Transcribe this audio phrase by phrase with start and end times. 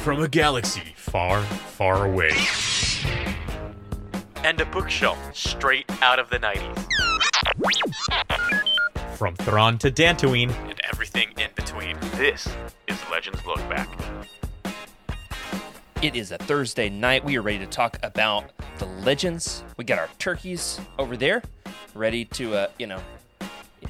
[0.00, 2.32] from a galaxy far, far away.
[4.36, 6.86] And a bookshelf straight out of the 90s.
[9.18, 11.98] From Thrawn to Dantooine, And everything in between.
[12.16, 12.48] This
[12.88, 13.88] is Legends Look Back.
[16.00, 17.22] It is a Thursday night.
[17.22, 19.62] We are ready to talk about the legends.
[19.76, 21.42] We got our turkeys over there,
[21.94, 23.02] ready to, uh, you know,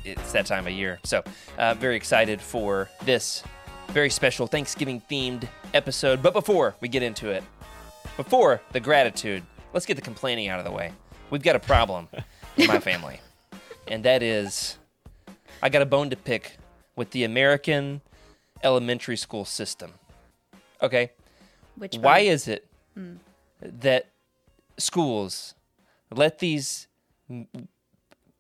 [0.05, 0.99] it's that time of year.
[1.05, 1.23] So,
[1.57, 3.45] uh, very excited for this
[3.91, 6.23] very special Thanksgiving themed episode.
[6.23, 7.43] But before we get into it,
[8.17, 10.93] before the gratitude, let's get the complaining out of the way.
[11.31, 12.09] We've got a problem
[12.57, 13.21] in my family,
[13.89, 14.79] and that is
[15.62, 16.57] I got a bone to pick
[16.97, 18.01] with the American
[18.62, 19.93] elementary school system.
[20.83, 21.12] Okay?
[21.77, 22.67] Which Why is it
[23.61, 24.07] that
[24.79, 25.55] schools
[26.12, 26.89] let these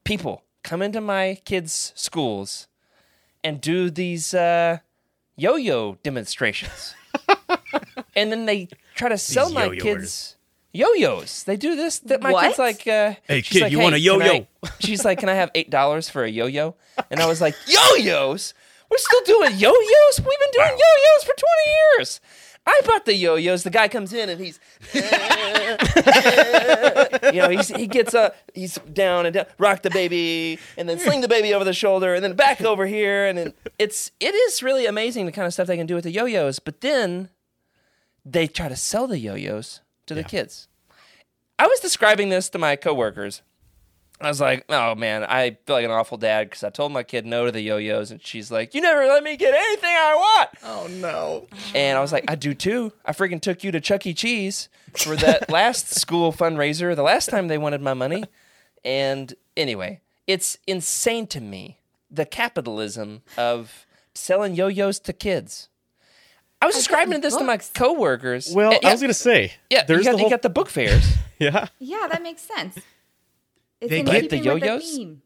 [0.04, 2.66] people come into my kids' schools
[3.42, 4.78] and do these uh,
[5.40, 6.94] yo-yo demonstrations,
[8.16, 9.82] and then they try to sell my yo-yoers.
[9.82, 10.36] kids
[10.72, 11.42] yo-yos?
[11.44, 11.98] They do this.
[12.00, 12.44] That my What?
[12.46, 14.46] kid's like, uh, Hey, she's kid, like, you want a can I-" yo-yo?
[14.80, 16.76] She's like, "Can I have eight dollars for a yo-yo?"
[17.10, 18.54] And I was like, "Yo-yos?
[18.90, 20.18] We're still doing yo-yos?
[20.18, 22.20] We've been doing yo-yos for twenty years."
[22.66, 23.62] I bought the yo-yos.
[23.62, 24.60] The guy comes in and he's,
[27.32, 30.98] you know, he's, he gets up, he's down and down, rock the baby, and then
[30.98, 34.34] sling the baby over the shoulder, and then back over here, and then it's it
[34.34, 36.58] is really amazing the kind of stuff they can do with the yo-yos.
[36.58, 37.30] But then
[38.24, 40.68] they try to sell the yo-yos to the kids.
[41.58, 43.42] I was describing this to my coworkers.
[44.20, 47.02] I was like, oh man, I feel like an awful dad because I told my
[47.02, 50.14] kid no to the yo-yos, and she's like, you never let me get anything I
[50.14, 50.50] want.
[50.62, 51.46] Oh no.
[51.74, 52.92] And I was like, I do too.
[53.04, 54.12] I freaking took you to Chuck E.
[54.12, 58.24] Cheese for that last school fundraiser, the last time they wanted my money.
[58.84, 61.78] And anyway, it's insane to me
[62.10, 65.68] the capitalism of selling yo yos to kids.
[66.62, 68.52] I was describing this to my coworkers.
[68.54, 70.50] Well, And- I was gonna say, yeah, there's you got, the you whole got the
[70.50, 71.06] book fairs.
[71.38, 71.68] yeah.
[71.78, 72.78] Yeah, that makes sense.
[73.80, 74.96] It's They get the keeping with yo-yos?
[74.96, 75.22] theme.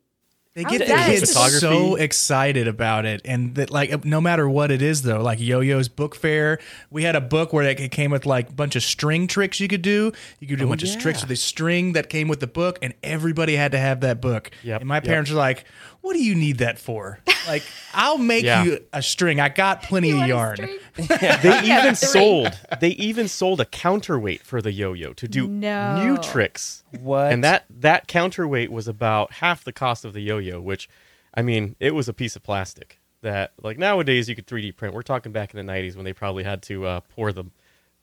[0.55, 1.07] They get the that?
[1.11, 1.59] kids Photography.
[1.59, 5.89] so excited about it, and that like no matter what it is though, like Yo-Yo's
[5.89, 6.61] book fair,
[6.91, 9.67] we had a book where it came with like a bunch of string tricks you
[9.67, 10.13] could do.
[10.39, 12.47] You could do a oh, bunch of tricks with the string that came with the
[12.47, 14.53] book, and everybody had to have that book.
[14.63, 15.05] Yep, And my yep.
[15.05, 15.65] parents were like,
[16.05, 17.19] "What do you need that for?
[17.49, 17.63] Like,
[17.95, 18.63] I'll make Yeah.
[18.65, 19.41] you a string.
[19.41, 20.79] I got plenty You of yarn." string?
[21.43, 22.09] They even three.
[22.09, 22.59] sold.
[22.81, 25.95] They even sold a counterweight for the yo-yo to do No.
[26.05, 26.85] new tricks.
[27.01, 27.33] What?
[27.33, 30.89] And that that counterweight was about half the cost of the yo-yo, which,
[31.35, 34.95] I mean, it was a piece of plastic that, like nowadays, you could 3D print.
[34.95, 37.45] We're talking back in the 90s when they probably had to uh, pour the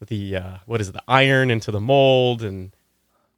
[0.07, 2.71] the uh, what is it, the iron into the mold and.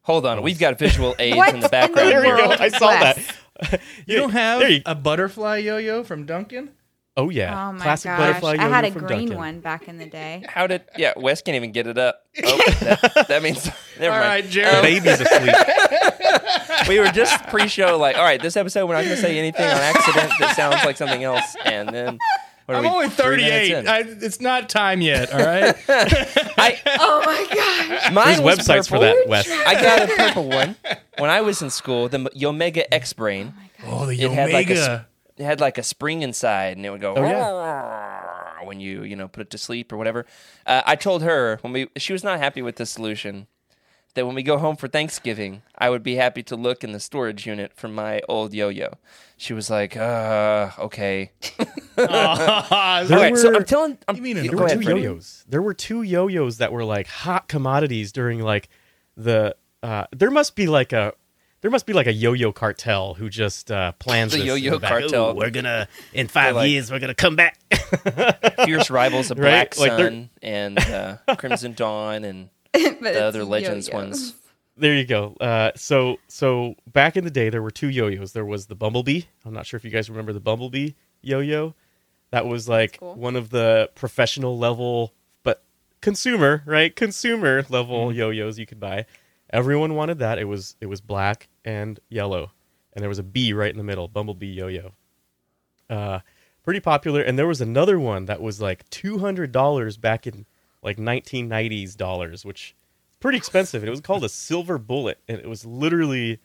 [0.03, 2.09] Hold on, we've got visual aids in the background.
[2.09, 2.51] There we go.
[2.59, 3.17] I saw that.
[4.07, 6.71] You don't have There you- a butterfly yo-yo from Duncan?
[7.15, 8.19] Oh yeah, Oh my classic gosh.
[8.19, 9.37] butterfly I yo-yo had a from green Duncan.
[9.37, 10.43] one back in the day.
[10.49, 10.81] How did?
[10.97, 12.19] Yeah, Wes can't even get it up.
[12.43, 13.69] Oh, that, that means
[13.99, 14.45] never All mind.
[14.45, 16.87] right, The um, baby's asleep.
[16.89, 19.63] we were just pre-show like, all right, this episode we're not going to say anything
[19.65, 22.17] on accident that sounds like something else, and then
[22.65, 23.87] what I'm we, only 38.
[23.87, 25.31] I, it's not time yet.
[25.33, 25.75] All right.
[25.87, 28.11] I, Oh my gosh.
[28.13, 29.49] mine There's was websites for that, Wes.
[29.49, 30.75] I got a purple one
[31.17, 32.07] when I was in school.
[32.09, 33.53] The Yomega X Brain.
[33.85, 35.07] oh, the It had like a
[35.37, 37.15] It had like a spring inside, and it would go.
[37.15, 38.63] Oh, yeah.
[38.63, 40.25] When you you know put it to sleep or whatever.
[40.65, 43.47] Uh, I told her when we she was not happy with the solution.
[44.15, 46.99] That when we go home for Thanksgiving, I would be happy to look in the
[46.99, 48.93] storage unit for my old yo-yo.
[49.37, 51.31] She was like, "Uh, okay."
[51.95, 53.97] There All right, so were- I'm telling.
[54.07, 55.01] I'm, You mean an go There were ahead, two Freddie.
[55.01, 55.45] yo-yos.
[55.47, 58.69] There were two yo-yos that were like hot commodities during like
[59.17, 59.55] the.
[59.81, 61.13] Uh, there must be like a.
[61.61, 64.79] There must be like a yo-yo cartel who just uh, plans The this in yo-yo
[64.79, 64.89] back.
[64.91, 65.31] cartel.
[65.31, 67.57] "Ooh, we're gonna in 5 like- years we're gonna come back.
[68.65, 69.73] fierce rivals of Right?
[69.73, 74.03] Black Like Sun and uh, Crimson Dawn and the other Legends yo-yos.
[74.03, 74.33] ones.
[74.75, 75.35] there you go.
[75.39, 78.33] Uh, so so back in the day, there were two yo-yos.
[78.33, 79.21] There was the Bumblebee.
[79.45, 81.75] I'm not sure if you guys remember the Bumblebee yo-yo.
[82.33, 83.13] That was like cool.
[83.13, 85.13] one of the professional level,
[85.43, 85.63] but
[86.01, 89.05] consumer right consumer level yo-yos you could buy.
[89.51, 90.39] Everyone wanted that.
[90.39, 92.51] It was it was black and yellow,
[92.93, 94.07] and there was a bee right in the middle.
[94.07, 94.93] Bumblebee yo-yo.
[95.87, 96.21] Uh,
[96.63, 97.21] pretty popular.
[97.21, 100.47] And there was another one that was like two hundred dollars back in
[100.81, 102.75] like 1990s dollars, which
[103.19, 103.83] pretty expensive.
[103.83, 106.39] And it was called a silver bullet, and it was literally.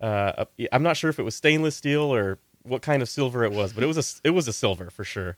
[0.00, 3.52] Uh, I'm not sure if it was stainless steel or what kind of silver it
[3.52, 5.36] was, but it was a it was a silver for sure.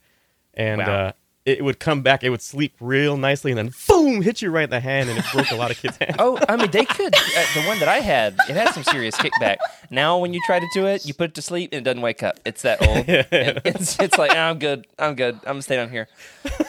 [0.55, 0.95] And Wow.
[1.07, 1.13] uh,
[1.45, 2.25] it would come back.
[2.25, 5.17] It would sleep real nicely, and then boom, hit you right in the hand, and
[5.17, 6.17] it broke a lot of kids' hands.
[6.19, 7.15] Oh, I mean, they could.
[7.15, 9.59] Uh, the one that I had, it had some serious kickback.
[9.89, 12.03] Now, when you try to do it, you put it to sleep and it doesn't
[12.03, 12.41] wake up.
[12.45, 12.97] It's that old.
[13.09, 14.89] And it's it's like "Ah, I'm good.
[14.99, 15.35] I'm good.
[15.37, 16.09] I'm gonna stay down here.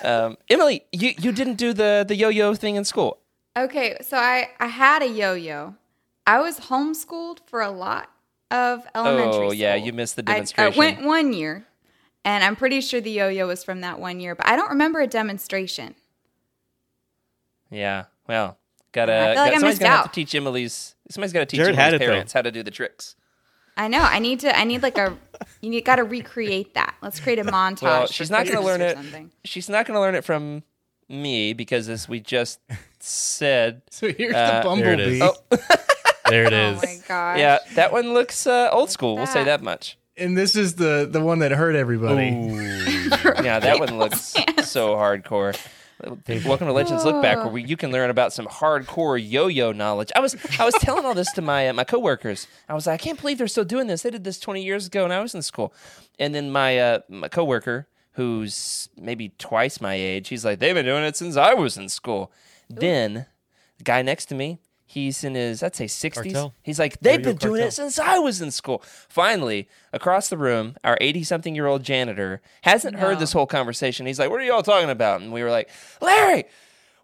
[0.04, 3.18] Um, Emily, you you didn't do the the yo yo thing in school.
[3.58, 5.74] Okay, so I I had a yo-yo.
[6.28, 8.12] I was homeschooled for a lot
[8.52, 10.74] of elementary Oh yeah, you missed the demonstration.
[10.74, 11.66] I, went one year,
[12.26, 15.00] and I'm pretty sure the yo-yo was from that one year, but I don't remember
[15.02, 15.96] a demonstration.
[17.70, 18.06] Yeah.
[18.28, 18.58] Well,
[18.92, 19.14] gotta.
[19.14, 20.14] I feel like got- I somebody's missed gonna have out.
[20.14, 20.96] to teach Emily's.
[21.10, 22.06] Somebody's got to teach Jared Emily's it, though.
[22.12, 23.16] parents how to do the tricks.
[23.78, 24.00] I know.
[24.02, 24.58] I need to.
[24.58, 25.18] I need like a.
[25.62, 26.96] You need, got to recreate that.
[27.02, 27.84] Let's create a montage.
[27.84, 28.96] Well, she's not going to learn it.
[28.98, 29.32] something.
[29.46, 30.64] She's not going to learn it from
[31.08, 32.60] me because, as we just
[33.00, 35.22] said, So here's Uh, the bumblebee.
[35.22, 35.36] Oh.
[36.30, 36.80] There it is.
[36.80, 37.00] Oh is.
[37.00, 37.40] my gosh.
[37.40, 39.16] yeah, that one looks uh, old school.
[39.16, 39.60] We'll say that?
[39.60, 39.98] that much.
[40.16, 42.32] And this is the the one that hurt everybody.
[43.44, 44.22] Yeah, that one looks
[44.64, 45.56] so hardcore.
[46.46, 50.12] Welcome to Legends Look Back, where we, you can learn about some hardcore yo-yo knowledge.
[50.16, 52.48] I was I was telling all this to my uh, my coworkers.
[52.68, 54.02] I was like, I can't believe they're still doing this.
[54.04, 55.74] They did this 20 years ago, and I was in school.
[56.20, 60.86] And then my uh, my coworker, who's maybe twice my age, he's like, they've been
[60.86, 62.32] doing it since I was in school.
[62.70, 63.26] Then
[63.78, 66.14] the guy next to me, he's in his I'd say 60s.
[66.14, 66.54] Cartel.
[66.64, 67.68] He's like, they've Yo-yo been doing cartel.
[67.68, 68.82] it since I was in school.
[69.10, 74.06] Finally, across the room, our 80 something year old janitor hasn't heard this whole conversation.
[74.08, 75.22] He's like, What are y'all talking about?
[75.22, 75.70] And we were like,
[76.02, 76.46] Larry,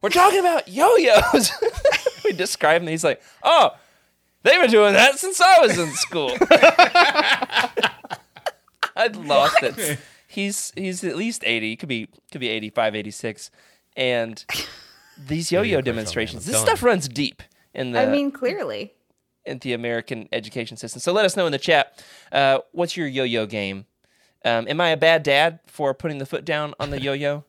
[0.01, 1.51] we're talking about yo yo's.
[2.25, 2.83] we describe him.
[2.83, 3.71] And he's like, Oh,
[4.43, 6.31] they've been doing that since I was in school.
[8.95, 9.99] I lost it.
[10.27, 13.51] He's he's at least 80, could be could be 85, 86.
[13.95, 14.43] And
[15.17, 17.43] these yo-yo demonstrations, this stuff runs deep
[17.73, 18.93] in the I mean, clearly.
[19.45, 20.99] in the American education system.
[20.99, 23.85] So let us know in the chat uh, what's your yo-yo game.
[24.45, 27.45] Um, am I a bad dad for putting the foot down on the yo-yo?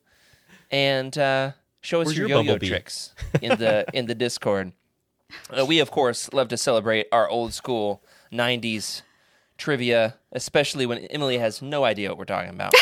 [0.70, 2.68] And uh, show us Where's your, your yo-yo bumblebee?
[2.68, 4.72] tricks in the in the Discord.
[5.50, 9.02] Uh, we of course love to celebrate our old school '90s
[9.58, 12.74] trivia, especially when Emily has no idea what we're talking about.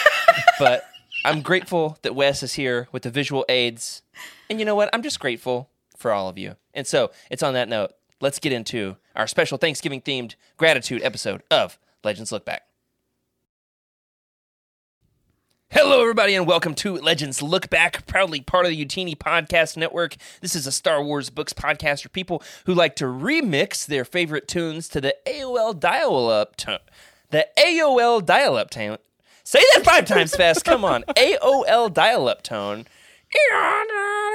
[0.58, 0.84] but
[1.24, 4.02] I'm grateful that Wes is here with the visual aids.
[4.50, 4.90] And you know what?
[4.92, 5.68] I'm just grateful
[6.02, 6.56] for all of you.
[6.74, 11.42] And so it's on that note, let's get into our special Thanksgiving themed gratitude episode
[11.50, 12.62] of Legends Look Back.
[15.70, 20.16] Hello, everybody, and welcome to Legends Look Back, proudly part of the Utini Podcast Network.
[20.42, 24.46] This is a Star Wars books podcast for people who like to remix their favorite
[24.46, 26.78] tunes to the AOL dial-up tone.
[27.30, 28.98] The AOL dial-up tone.
[29.44, 30.62] Say that five times fast.
[30.66, 32.86] Come on, AOL dial-up tone.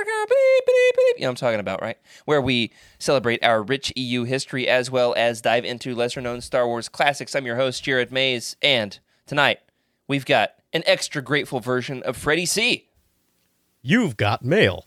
[0.08, 1.98] You know what I'm talking about, right?
[2.26, 6.66] Where we celebrate our rich EU history as well as dive into lesser known Star
[6.66, 7.36] Wars classics.
[7.36, 9.60] I'm your host, Jared Mays, and tonight
[10.08, 12.88] we've got an extra grateful version of Freddie C.
[13.82, 14.86] You've got mail,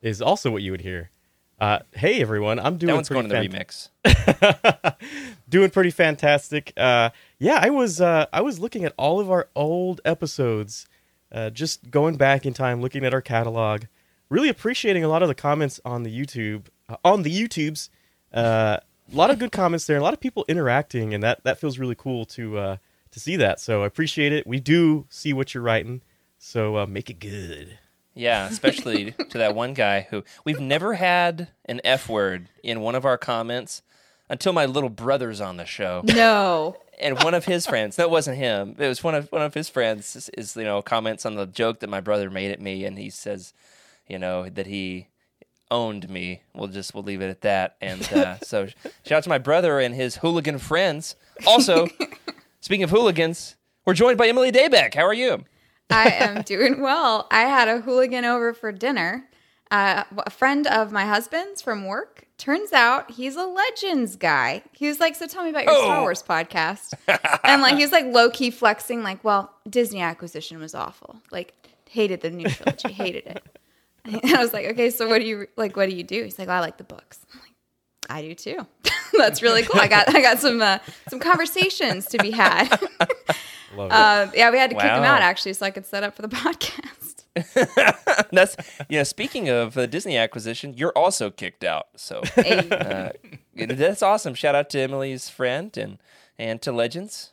[0.00, 1.10] is also what you would hear.
[1.58, 4.94] Uh, hey everyone, I'm doing That one's going pretty to the remix.
[5.48, 6.72] doing pretty fantastic.
[6.76, 10.86] Uh, yeah, I was uh, I was looking at all of our old episodes,
[11.32, 13.84] uh, just going back in time, looking at our catalog,
[14.28, 17.88] really appreciating a lot of the comments on the YouTube uh, on the YouTubes.
[18.32, 18.78] Uh,
[19.12, 21.78] a lot of good comments there, a lot of people interacting, and that that feels
[21.78, 22.76] really cool to uh,
[23.10, 23.60] to see that.
[23.60, 24.46] So I appreciate it.
[24.46, 26.02] We do see what you're writing,
[26.38, 27.78] so uh, make it good.
[28.14, 32.94] Yeah, especially to that one guy who we've never had an F word in one
[32.94, 33.82] of our comments
[34.28, 36.02] until my little brother's on the show.
[36.04, 36.76] No.
[36.98, 39.68] and one of his friends that wasn't him it was one of one of his
[39.68, 42.86] friends is, is, you know comments on the joke that my brother made at me
[42.86, 43.52] and he says
[44.08, 45.08] you know that he
[45.70, 48.66] owned me we'll just we'll leave it at that and uh, so
[49.04, 51.88] shout out to my brother and his hooligan friends also
[52.60, 55.44] speaking of hooligans we're joined by emily daybeck how are you
[55.88, 57.28] I am doing well.
[57.30, 59.28] I had a hooligan over for dinner.
[59.70, 62.26] Uh, a friend of my husband's from work.
[62.38, 64.62] Turns out he's a Legends guy.
[64.72, 66.02] He was like, "So tell me about your Star Oh.
[66.02, 66.92] Wars podcast."
[67.44, 71.22] and like, he's like low key flexing, like, "Well, Disney acquisition was awful.
[71.30, 71.54] Like,
[71.88, 73.44] hated the new trilogy, hated it."
[74.24, 75.76] I was like, "Okay, so what do you like?
[75.76, 77.52] What do you do?" He's like, well, "I like the books." I'm like,
[78.10, 78.66] "I do too."
[79.18, 79.80] That's really cool.
[79.80, 82.68] I got I got some uh, some conversations to be had.
[83.74, 83.92] Love it.
[83.92, 86.22] Uh, yeah, we had to kick him out actually, so I could set up for
[86.22, 87.24] the podcast.
[88.32, 88.56] that's
[88.88, 92.66] yeah speaking of the disney acquisition you're also kicked out so Hey.
[92.70, 93.10] uh,
[93.54, 94.32] that's awesome.
[94.34, 95.98] Shout out to Emily's friend and
[96.38, 97.32] and to Legends,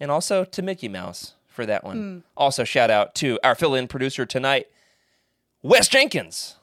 [0.00, 2.24] and also to Mickey Mouse for that one.
[2.36, 4.68] Also, shout out to our fill-in producer tonight,
[5.62, 6.56] Wes Jenkins.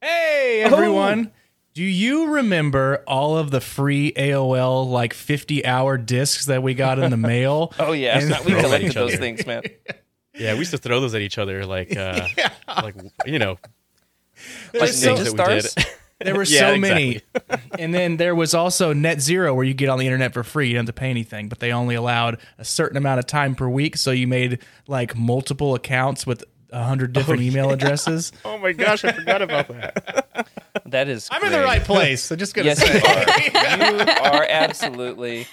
[0.00, 1.32] Hey everyone.
[1.72, 6.98] Do you remember all of the free AOL like 50 hour discs that we got
[7.00, 7.72] in the mail?
[7.78, 9.62] Oh yeah, And- we collected those things, man.
[10.36, 12.26] Yeah, we used to throw those at each other like, uh,
[12.82, 13.56] like you know,
[14.74, 15.86] Like so- Ninja things that we did.
[16.20, 17.20] There were Yeah, so many.
[17.78, 20.68] and then there was also Net Zero, where you get on the internet for free.
[20.68, 23.54] You don't have to pay anything, but they only allowed a certain amount of time
[23.54, 23.96] per week.
[23.96, 24.58] So you made
[24.88, 26.46] like multiple accounts with a
[26.82, 28.32] hundred different email addresses.
[28.44, 30.48] Oh my gosh, I forgot about that.
[30.86, 31.28] That is.
[31.32, 32.22] I'm in the right place.
[32.22, 32.98] So just gonna Yes, say.
[32.98, 33.92] you are.
[34.04, 35.46] you are absolutely.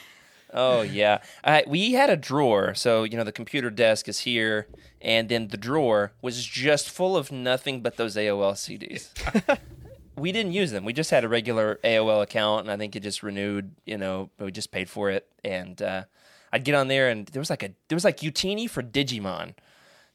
[0.54, 2.74] Oh yeah, uh, we had a drawer.
[2.76, 4.68] So you know the computer desk is here,
[5.00, 9.10] and then the drawer was just full of nothing but those AOL CDs.
[10.18, 10.84] we didn't use them.
[10.84, 13.72] We just had a regular AOL account, and I think it just renewed.
[13.86, 16.04] You know, but we just paid for it, and uh,
[16.52, 19.54] I'd get on there, and there was like a there was like Utini for Digimon,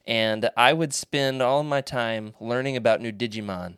[0.07, 3.77] and I would spend all my time learning about new Digimon.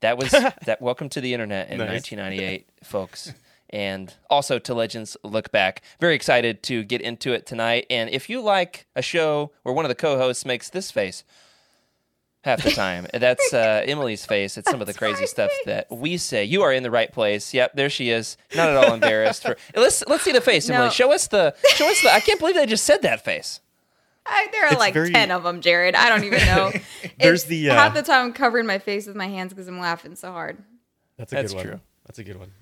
[0.00, 0.30] That was
[0.66, 0.78] that.
[0.80, 2.12] Welcome to the internet in Nice.
[2.12, 3.32] 1998, folks.
[3.70, 5.82] And also to Legends Look Back.
[5.98, 7.86] Very excited to get into it tonight.
[7.90, 11.24] And if you like a show where one of the co-hosts makes this face
[12.44, 14.56] half the time, that's uh, Emily's face.
[14.56, 15.60] It's some of the crazy stuff face.
[15.66, 16.44] that we say.
[16.44, 17.52] You are in the right place.
[17.52, 18.36] Yep, there she is.
[18.54, 19.42] Not at all embarrassed.
[19.42, 20.86] For let's let's see the face, Emily.
[20.86, 20.90] No.
[20.90, 22.12] Show us the show us the.
[22.12, 23.60] I can't believe they just said that face.
[24.28, 25.94] I, there are It's like very- 10 of them, Jared.
[25.94, 26.72] I don't even know.
[27.18, 29.68] There's It's- the, uh, half the time I'm covering my face with my hands because
[29.68, 30.58] I'm laughing so hard.
[31.16, 31.66] That's a That's good one.
[31.66, 31.80] true.
[32.06, 32.52] That's a good one.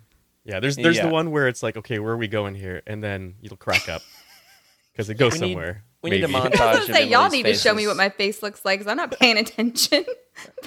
[0.44, 1.06] Yeah, there's there's Yeah.
[1.06, 2.83] the one where it's like, okay, where are we going here?
[2.87, 4.02] And then you'll crack up
[4.92, 5.85] because it goes We need- somewhere.
[6.02, 6.61] we need a montage.
[6.61, 8.78] I was of say y'all Emily's need to show me what my face looks like
[8.80, 10.04] because I'm not paying attention.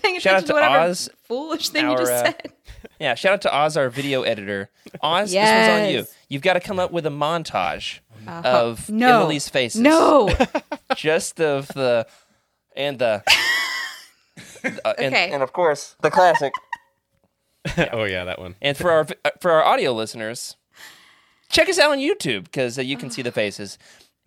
[0.01, 2.54] Paying Shout out attention to to whatever Oz, foolish thing you just uh, said.
[3.01, 4.70] Yeah, shout out to Oz, our video editor.
[5.01, 6.06] Oz, this one's on you.
[6.30, 8.48] You've got to come up with a montage Uh-huh.
[8.48, 9.22] of no.
[9.22, 9.81] Emily's faces.
[9.81, 10.29] No.
[10.96, 12.07] just of the
[12.75, 13.24] and the
[14.86, 15.31] uh, and, Okay.
[15.31, 16.53] and of course the classic.
[17.91, 18.55] oh yeah, that one.
[18.62, 20.55] And for our uh, for our audio listeners,
[21.50, 23.77] check us out on YouTube because uh, you can see the faces.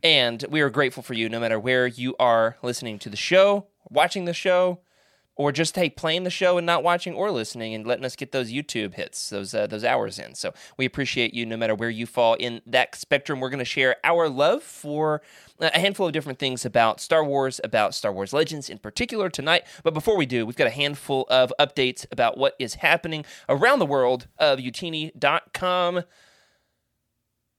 [0.02, 3.66] And we are grateful for you, no matter where you are listening to the show,
[3.90, 4.80] watching the show,
[5.40, 8.30] or just hey playing the show and not watching or listening, and letting us get
[8.30, 10.34] those YouTube hits, those uh, those hours in.
[10.34, 13.40] So we appreciate you, no matter where you fall in that spectrum.
[13.40, 15.22] We're going to share our love for
[15.58, 19.64] a handful of different things about Star Wars, about Star Wars Legends in particular tonight.
[19.82, 23.78] But before we do, we've got a handful of updates about what is happening around
[23.78, 26.02] the world of Utini.com.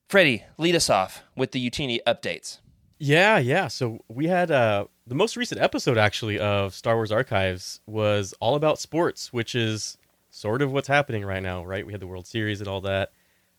[0.08, 2.60] Freddie, lead us off with the Utini updates.
[3.04, 3.68] Yeah, yeah.
[3.68, 8.54] So we had uh, the most recent episode actually of Star Wars Archives was all
[8.56, 9.98] about sports, which is
[10.30, 11.84] sort of what's happening right now, right?
[11.86, 13.12] We had the World Series and all that.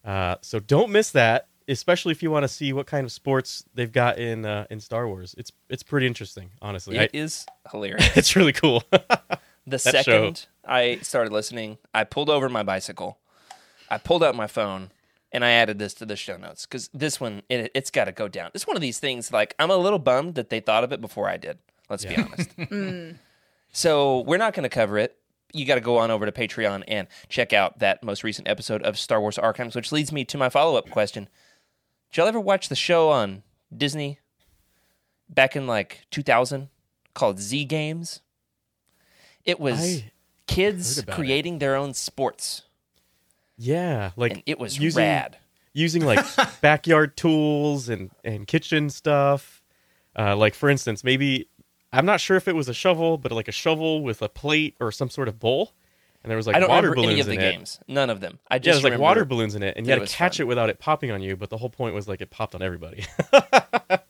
[0.05, 3.65] Uh, so don't miss that, especially if you want to see what kind of sports
[3.75, 5.35] they've got in uh, in Star Wars.
[5.37, 6.97] It's it's pretty interesting, honestly.
[6.97, 8.11] It I- is hilarious.
[8.17, 8.85] it's really cool.
[9.65, 9.91] The show.
[9.91, 13.19] second I started listening, I pulled over my bicycle,
[13.89, 14.91] I pulled out my phone,
[15.33, 18.13] and I added this to the show notes because this one, it, it's got to
[18.13, 18.51] go down.
[18.55, 21.01] It's one of these things like I'm a little bummed that they thought of it
[21.01, 21.59] before I did.
[21.89, 22.51] Let's be honest.
[22.59, 23.19] Mm.
[23.75, 25.17] So we're not going to cover it.
[25.55, 28.83] You got to go on over to Patreon and check out that most recent episode
[28.83, 31.29] of Star Wars Archives, which leads me to my follow up question.
[32.11, 33.43] Did y'all ever watch the show on
[33.75, 34.19] Disney
[35.29, 36.69] back in like 2000
[37.15, 38.21] called Z Games?
[39.45, 40.13] It was I
[40.47, 41.17] kids about it.
[41.17, 42.63] creating their own sports,
[43.63, 45.37] yeah, like and it was using rad.
[45.73, 46.25] using like
[46.61, 49.63] backyard tools and and kitchen stuff.
[50.19, 51.49] Uh, like for instance, maybe
[51.93, 54.75] I'm not sure if it was a shovel, but like a shovel with a plate
[54.81, 55.73] or some sort of bowl,
[56.23, 57.53] and there was like I don't water remember balloons any of the in it.
[57.53, 57.81] games.
[57.89, 58.39] None of them.
[58.51, 60.45] I Yeah, just there's like water balloons in it, and you had to catch fun.
[60.45, 61.37] it without it popping on you.
[61.37, 63.05] But the whole point was like it popped on everybody.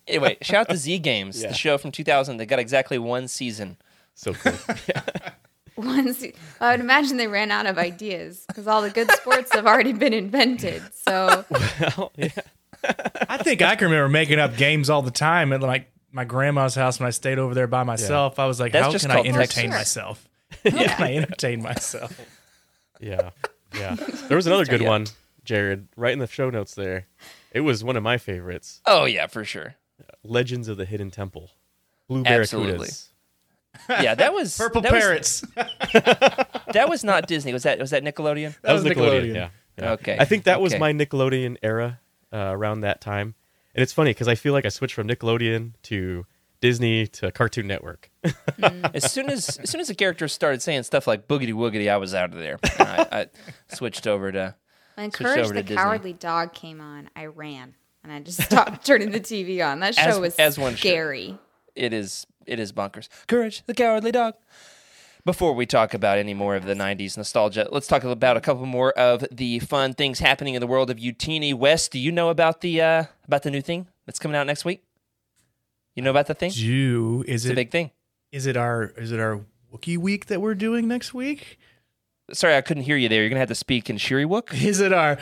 [0.08, 1.48] Anyway, shout out to Z Games, Yeah.
[1.48, 2.36] the show from 2000.
[2.36, 3.78] They got exactly one season.
[4.14, 4.52] so cool.
[5.76, 6.22] Once,
[6.60, 9.92] I would imagine they ran out of ideas because all the good sports have already
[9.92, 10.82] been invented.
[10.92, 12.28] So well, yeah.
[13.28, 16.74] I think I can remember making up games all the time at like my grandma's
[16.74, 18.38] house when I stayed over there by myself.
[18.38, 19.96] I was like, That's how can I entertain Texas.
[19.96, 20.28] myself?
[20.64, 22.20] How can I entertain myself?
[23.00, 23.30] Yeah,
[23.74, 23.94] yeah.
[24.28, 25.06] There was another good one,
[25.44, 27.06] Jared, right in the show notes there.
[27.52, 28.82] It was one of my favorites.
[28.84, 29.76] Oh yeah, for sure.
[30.22, 31.50] Legends of the Hidden Temple.
[32.06, 32.88] Blue Absolutely.
[33.88, 34.02] Barracudas.
[34.02, 35.40] Yeah, that was Purple that was-
[36.72, 37.52] that was not Disney.
[37.52, 38.54] Was that was that Nickelodeon?
[38.62, 39.30] That, was was Nickelodeon.
[39.32, 39.34] Nickelodeon.
[39.34, 39.48] Yeah,
[39.78, 39.92] yeah.
[39.92, 42.00] Okay, I think that was my Nickelodeon era
[42.32, 43.34] uh, around that time.
[43.74, 46.26] And it's funny because I feel like I switched from Nickelodeon to
[46.60, 48.10] Disney to Cartoon Network.
[48.94, 51.96] As soon as as soon as the characters started saying stuff like boogity woogity, I
[51.96, 52.58] was out of there.
[52.78, 54.54] I, I switched over to
[54.96, 55.76] when Switched Courage over the to Disney.
[55.82, 57.74] Cowardly Dog came on, I ran
[58.04, 59.80] and I just stopped turning the TV on.
[59.80, 60.80] That show As- was as one should.
[60.80, 61.38] scary.
[61.74, 63.08] it is it is bonkers.
[63.26, 64.34] Courage, the cowardly dog.
[65.24, 68.66] Before we talk about any more of the '90s nostalgia, let's talk about a couple
[68.66, 71.54] more of the fun things happening in the world of Utini.
[71.54, 74.64] West, do you know about the uh, about the new thing that's coming out next
[74.64, 74.82] week?
[75.94, 76.50] You know about the thing?
[76.50, 77.90] Do is It's a big thing.
[78.32, 79.40] is it our is it our
[79.72, 81.58] Wookiee week that we're doing next week?
[82.32, 83.20] Sorry, I couldn't hear you there.
[83.20, 84.60] You're gonna have to speak in Shiri Shyriiwook.
[84.64, 85.16] Is it our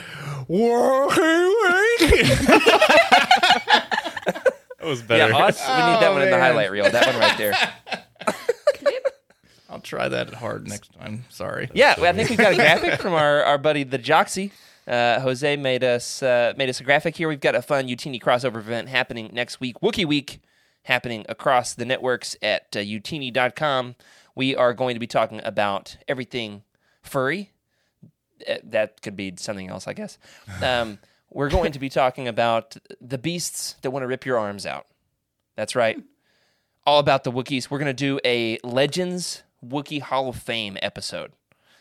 [0.48, 1.52] Wookiee
[2.00, 2.26] week?
[4.90, 5.32] That was better.
[5.32, 6.40] Yeah, Oz, we need that Oh, one in the man.
[6.40, 6.90] highlight reel.
[6.90, 7.54] That one right there.
[9.68, 11.24] I'll try that hard next time.
[11.28, 11.70] Sorry.
[11.72, 14.50] Yeah, well, I think we've got a graphic from our, our buddy the Joxy.
[14.88, 17.28] Uh, Jose made us uh, made us a graphic here.
[17.28, 20.40] We've got a fun Utini crossover event happening next week, Wookiee Week,
[20.84, 23.94] happening across the networks at uh, utini.com.
[24.34, 26.62] We are going to be talking about everything
[27.02, 27.52] furry.
[28.48, 30.18] Uh, That could be something else, I guess.
[30.60, 30.98] Um,
[31.30, 34.86] we're going to be talking about the beasts that want to rip your arms out.
[35.56, 36.02] That's right.
[36.84, 37.70] All about the Wookiees.
[37.70, 41.32] We're going to do a Legends Wookiee Hall of Fame episode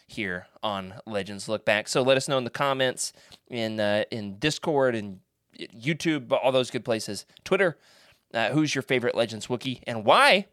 [0.06, 1.88] here on Legends Look Back.
[1.88, 3.14] So let us know in the comments,
[3.48, 5.20] in uh, in Discord, and
[5.60, 7.26] YouTube, all those good places.
[7.44, 7.78] Twitter,
[8.34, 10.48] uh, who's your favorite Legends Wookiee and why?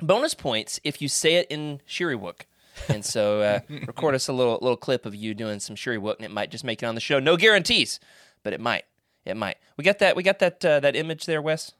[0.00, 2.42] Bonus points if you say it in Shyriiwook.
[2.88, 6.24] And so uh, record us a little little clip of you doing some Shyriiwook, and
[6.24, 7.18] it might just make it on the show.
[7.18, 8.00] No guarantees,
[8.42, 8.84] but it might.
[9.24, 9.56] It might.
[9.76, 10.16] We got that.
[10.16, 10.64] We got that.
[10.64, 11.72] Uh, that image there, Wes.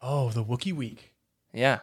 [0.00, 1.12] Oh, the Wookiee week.
[1.52, 1.80] Yeah.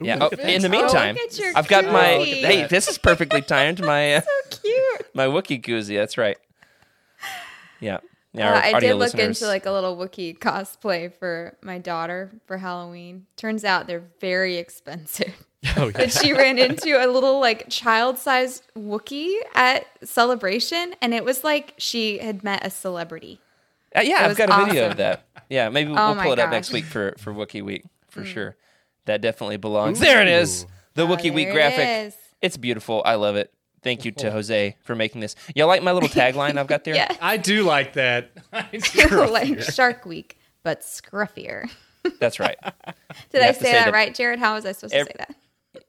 [0.00, 0.18] Yeah.
[0.20, 2.24] Oh, in the Oh, meantime, look at your I've got my.
[2.24, 2.40] koozie.
[2.44, 3.80] Hey, this is perfectly timed.
[3.80, 4.20] My uh,
[4.50, 5.14] so cute.
[5.14, 5.96] my Wookiee koozie.
[5.96, 6.36] That's right.
[7.80, 7.98] Yeah.
[8.34, 8.52] Yeah.
[8.54, 12.56] Uh, I did look listeners- into like a little Wookiee cosplay for my daughter for
[12.58, 13.26] Halloween.
[13.36, 15.46] Turns out they're very expensive.
[15.76, 15.92] Oh, yeah.
[15.92, 21.74] But she ran into a little like child-sized Wookiee at celebration, and it was like
[21.78, 23.40] she had met a celebrity.
[23.96, 25.24] Uh, yeah, That I've got a video of that.
[25.48, 28.24] Yeah, maybe we'll, Oh we'll pull it up next week for for Wookiee Week for
[28.24, 28.56] sure.
[29.04, 30.00] That definitely belongs.
[30.00, 30.66] There it is.
[30.94, 32.06] The Wookiee Oh, Week there it graphic.
[32.08, 32.16] is.
[32.40, 33.00] It's beautiful.
[33.04, 33.52] I love it.
[33.82, 35.34] Thank you to Jose for making this.
[35.54, 36.94] Y'all like my little tagline I've got there?
[36.94, 38.30] Yeah, I do like that.
[38.52, 41.70] like Shark Week, but scruffier.
[42.20, 42.56] That's right.
[43.30, 44.38] Did You I say, say that that- right, Jared?
[44.38, 45.36] How was I supposed Ev- to say that?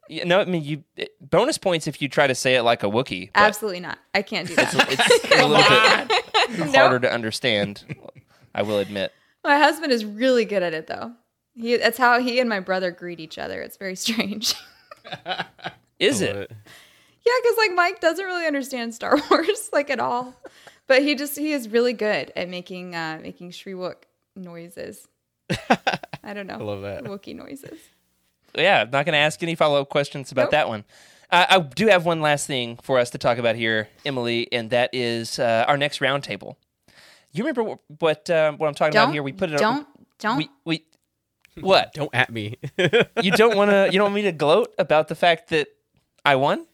[0.10, 2.84] You know, I mean, you it- bonus points if you try to say it like
[2.84, 3.30] a Wookiee.
[3.34, 3.98] but Absolutely not.
[4.14, 4.74] I can't do that.
[4.74, 7.84] It's a little bit harder to understand.
[8.56, 9.12] I will admit.
[9.44, 11.14] My husband is really good at it, though.
[11.56, 13.62] He, that's how he and my brother greet each other.
[13.62, 14.56] It's very strange.
[16.00, 16.52] Is I it?
[17.26, 20.36] Love Yeah, because like Mike doesn't really understand Star Wars like at all,
[20.88, 23.96] but he just he is really good at making uh making Shyriiwook
[24.36, 25.08] noises.
[26.24, 26.56] I don't know.
[26.60, 27.04] I love that.
[27.04, 27.80] Wookiee noises.
[28.56, 30.52] yeah, I'm not going to ask any follow up questions about Nope.
[30.52, 30.84] that one.
[31.30, 34.70] Uh, I do have one last thing for us to talk about here, Emily, and
[34.70, 36.56] that is uh, our next roundtable.
[37.32, 39.24] You remember what what, uh, what I'm talking Don't about here?
[39.24, 39.58] We put it.
[39.58, 39.88] Don't
[40.20, 40.38] don't.
[40.38, 40.86] We we
[41.60, 41.94] what?
[41.94, 42.58] Don't at me.
[43.22, 43.86] You don't want to?
[43.92, 45.68] You don't want me to gloat about the fact that
[46.24, 46.66] I won?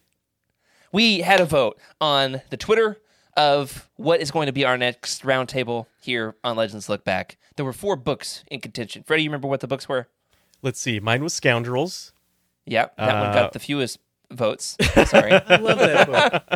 [0.92, 2.98] We had a vote on the Twitter
[3.36, 7.36] of what is going to be our next roundtable here on Legends Look Back.
[7.56, 9.02] There were four books in contention.
[9.04, 10.08] Freddie, you remember what the books were?
[10.62, 10.98] Let's see.
[11.00, 12.12] Mine was Scoundrels.
[12.66, 13.98] Yep, that one Uh, got the fewest
[14.30, 14.76] votes.
[15.06, 15.32] Sorry.
[15.48, 16.06] I love that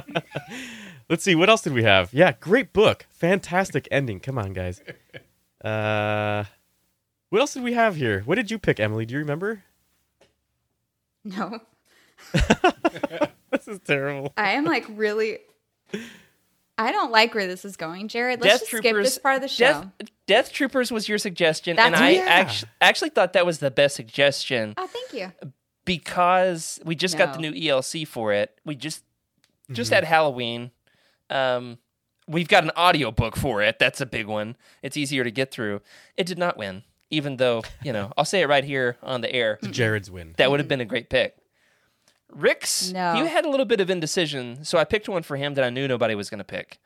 [0.04, 0.24] book.
[1.08, 1.34] Let's see.
[1.34, 2.12] What else did we have?
[2.12, 3.06] Yeah, great book.
[3.10, 4.20] Fantastic ending.
[4.20, 4.82] Come on, guys.
[5.64, 6.44] Uh,
[7.30, 8.20] what else did we have here?
[8.26, 9.06] What did you pick, Emily?
[9.06, 9.64] Do you remember?
[11.24, 11.60] no.
[13.54, 14.32] This is terrible.
[14.36, 15.38] I am like really.
[16.76, 18.40] I don't like where this is going, Jared.
[18.40, 19.64] Let's just skip this part of the show.
[19.64, 22.22] Death, Death Troopers was your suggestion, and I Yeah.
[22.26, 25.32] actu- actually thought that was the best suggestion Oh, thank you.
[25.84, 28.58] because we just got the new ELC for it.
[28.64, 29.04] We just
[29.70, 29.94] just Mm-hmm.
[29.94, 30.70] had Halloween.
[31.30, 31.78] Um,
[32.28, 33.78] we've got an audiobook for it.
[33.78, 34.56] That's a big one.
[34.82, 35.80] It's easier to get through.
[36.16, 39.32] It did not win, even though, you know, I'll say it right here on the
[39.32, 39.58] air.
[39.70, 40.34] Jared's win.
[40.36, 41.36] That would have been a great pick.
[42.32, 43.14] Rick's, No.
[43.14, 45.70] you had a little bit of indecision, so I picked one for him that I
[45.70, 46.78] knew nobody was going to pick,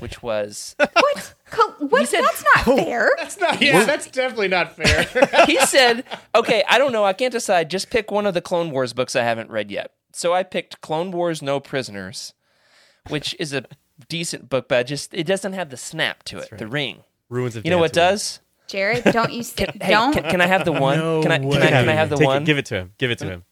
[0.00, 1.34] which was What?
[1.50, 2.08] Co- what?
[2.08, 2.76] said- That's not oh.
[2.76, 3.10] fair.
[3.18, 3.60] That's not.
[3.62, 5.04] Yeah, that's definitely not fair.
[5.46, 7.04] he said, "Okay, I don't know.
[7.04, 7.70] I can't decide.
[7.70, 10.80] Just pick one of the Clone Wars books I haven't read yet." So I picked
[10.80, 12.32] Clone Wars: No Prisoners,
[13.08, 13.64] which is a
[14.08, 17.04] decent book, but just it doesn't have the snap to it, the ring.
[17.28, 17.94] Ruins of You know what Dantooine.
[18.10, 18.40] does?
[18.68, 20.98] Jared, don't you st- Can, hey, don't can, can I have the one?
[20.98, 21.58] No can I can way.
[21.58, 22.44] I, can I have the Take it- one?
[22.44, 22.92] give it to him.
[22.98, 23.44] Give it to him.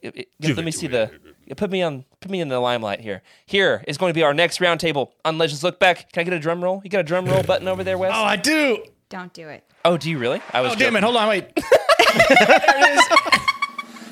[0.00, 1.10] It- it- Give let me see the.
[1.56, 2.04] Put me on.
[2.20, 3.22] Put me in the limelight here.
[3.46, 6.12] Here is going to be our next roundtable on Legends Look Back.
[6.12, 6.80] Can I get a drum roll?
[6.84, 8.12] You got a drum roll button over there, Wes?
[8.14, 8.84] oh, I do.
[9.08, 9.64] don't do it.
[9.84, 10.40] Oh, do you really?
[10.52, 10.72] I was.
[10.72, 11.02] Oh, damn it!
[11.02, 11.46] Hold on, wait.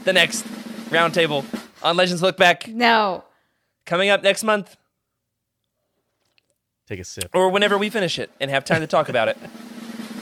[0.04, 0.44] The next
[0.90, 1.44] roundtable
[1.82, 3.24] on Legends Look Back No.
[3.86, 4.76] coming up next month.
[6.86, 7.30] Take a sip.
[7.34, 9.36] or whenever we finish it and have time to talk about it.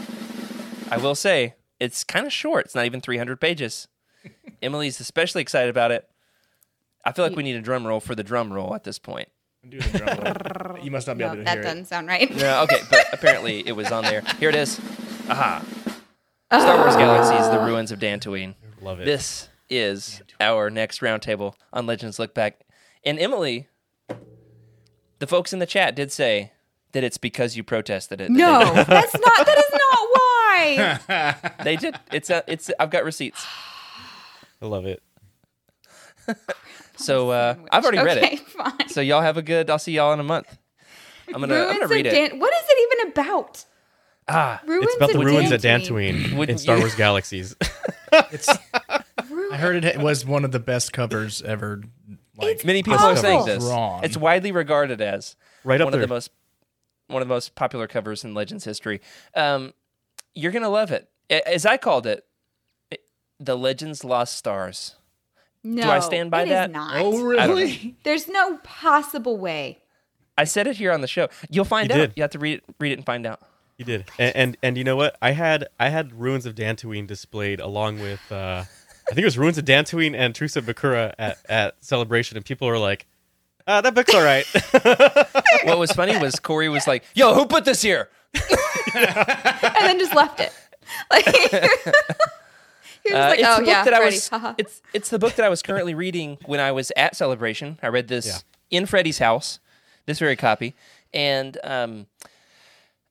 [0.90, 2.64] I will say it's kind of short.
[2.64, 3.86] It's not even 300 pages.
[4.64, 6.08] Emily's especially excited about it.
[7.04, 9.28] I feel like we need a drum roll for the drum roll at this point.
[9.62, 10.18] I'm doing a drum
[10.66, 10.78] roll.
[10.84, 12.34] You must not be No, able to hear that hear doesn't sound right.
[12.34, 14.22] No, okay, but apparently it was on there.
[14.40, 14.80] Here it is.
[15.28, 15.62] Aha.
[16.50, 16.98] Star Wars oh.
[16.98, 18.54] Galaxies: The Ruins of Dantooine.
[18.80, 19.04] Love it.
[19.04, 22.60] This is our next roundtable on Legends Look Back.
[23.04, 23.68] And Emily,
[25.18, 26.52] the folks in the chat did say
[26.92, 28.28] that it's because you protested it.
[28.28, 29.46] that No, they that's not.
[29.46, 31.64] That is not why.
[31.64, 31.96] They did.
[32.12, 32.70] It's a, it's.
[32.78, 33.44] I've got receipts.
[34.64, 35.02] I love it.
[36.96, 38.40] So uh, I've already read okay, it.
[38.48, 38.88] Fine.
[38.88, 39.68] So y'all have a good.
[39.68, 40.56] I'll see y'all in a month.
[41.26, 41.54] I'm gonna.
[41.54, 42.38] I'm gonna of read it.
[42.38, 43.64] What is it even about?
[44.28, 46.30] Ah, Ruins It's about the ruins at Dantooine.
[46.30, 47.56] Dantooine in Star Wars Galaxies.
[48.30, 48.48] It's.
[48.48, 51.82] I heard it was one of the best covers ever.
[52.36, 53.64] Like, It's many people are saying this.
[53.64, 54.04] Wrong.
[54.04, 56.02] It's widely regarded as Right up one there.
[56.02, 56.30] of the most
[57.08, 59.00] one of the most popular covers in Legends history.
[59.34, 59.74] Um,
[60.32, 61.08] you're gonna love it.
[61.28, 62.24] As I called it, it-
[63.40, 64.94] the Legends Lost Stars.
[65.62, 66.70] No, I stand by it is that?
[66.70, 66.96] not.
[66.98, 67.96] oh really?
[68.04, 69.80] There's no possible way.
[70.36, 71.28] I said it here on the show.
[71.48, 71.98] You'll find You out.
[71.98, 72.12] did.
[72.16, 73.40] You have to read it, read it and find out.
[73.78, 75.16] You did, and, and and you know what?
[75.22, 78.64] I had I had ruins of Dantooine displayed along with uh,
[79.10, 82.44] I think it was ruins of Dantooine and Truce of Bakura at, at Celebration, and
[82.46, 83.06] people were like,
[83.66, 84.46] uh, "That book's all right."
[85.64, 90.14] What was funny was Corey was like, "Yo, who put this here?" and then just
[90.14, 90.52] left it.
[91.10, 91.94] Like, he was
[93.12, 94.30] like, it's "Oh the book yeah, that I was.
[94.58, 97.78] It's it's the book that I was currently reading when I was at Celebration.
[97.82, 99.58] I read this in Freddie's house,
[100.06, 100.74] this very copy,
[101.12, 102.06] and um,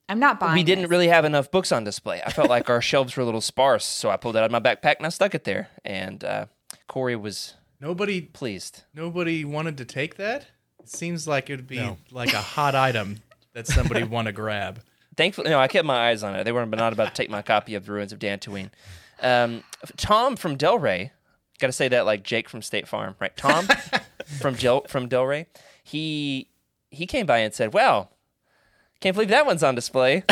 [0.10, 0.56] I'm not buying.
[0.56, 0.92] we didn't this.
[0.92, 2.22] really have enough books on display.
[2.26, 4.52] I felt like our shelves were a little sparse, so I pulled it out of
[4.52, 5.70] my backpack and I stuck it there.
[5.86, 6.46] And uh,
[6.88, 8.22] Corey was Nobody.
[8.22, 8.84] pleased.
[8.94, 10.48] Nobody wanted to take that.
[10.80, 13.22] It seems like it would be like a hot item
[13.54, 14.82] that somebody want to grab.
[15.16, 16.44] Thankfully, no, I kept my eyes on it.
[16.44, 18.72] They were not about to take my copy of The Ruins of Dantooine.
[19.24, 19.64] Um,
[19.98, 21.12] Tom from Delray,
[21.60, 23.36] got to say that like Jake from State Farm, right?
[23.36, 23.68] Tom
[24.40, 25.48] from Del from Delray,
[25.84, 26.50] he
[26.90, 28.10] he came by and said, "Wow,
[29.00, 30.24] can't believe that one's on display."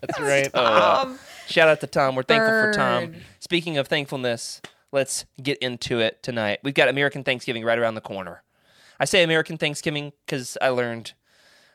[0.00, 0.54] That's right.
[0.54, 2.14] Um, Shout out to Tom.
[2.14, 3.06] We're thankful for Tom.
[3.06, 3.20] Burn.
[3.40, 4.60] Speaking of thankfulness,
[4.92, 6.58] let's get into it tonight.
[6.62, 8.42] We've got American Thanksgiving right around the corner.
[9.00, 11.14] I say American Thanksgiving because I learned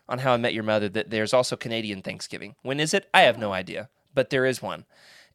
[0.07, 2.55] on How I Met Your Mother that there's also Canadian Thanksgiving.
[2.61, 3.09] When is it?
[3.13, 4.85] I have no idea, but there is one.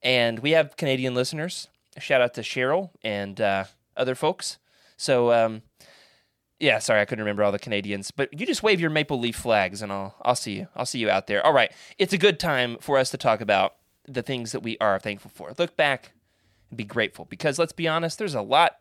[0.02, 1.68] And we have Canadian listeners.
[1.98, 3.64] Shout out to Cheryl and uh,
[3.96, 4.58] other folks.
[4.96, 5.62] So, um,
[6.60, 9.36] yeah, sorry, I couldn't remember all the Canadians, but you just wave your maple leaf
[9.36, 10.68] flags, and I'll I'll see you.
[10.74, 11.44] I'll see you out there.
[11.44, 13.74] All right, it's a good time for us to talk about
[14.08, 15.52] the things that we are thankful for.
[15.58, 16.12] Look back
[16.70, 18.76] and be grateful, because let's be honest, there's a lot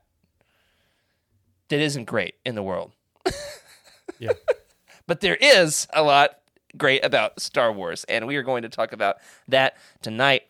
[1.70, 2.94] that isn't great in the world,
[4.20, 4.32] Yeah.
[5.06, 6.40] but there is a lot
[6.76, 10.44] great about Star Wars, and we are going to talk about that tonight.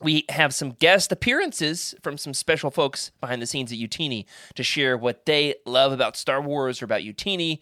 [0.00, 4.62] We have some guest appearances from some special folks behind the scenes at Utini to
[4.62, 7.60] share what they love about Star Wars or about Utini.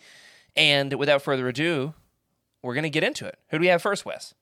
[0.54, 1.94] And without further ado,
[2.62, 3.38] we're going to get into it.
[3.48, 4.34] Who do we have first, Wes?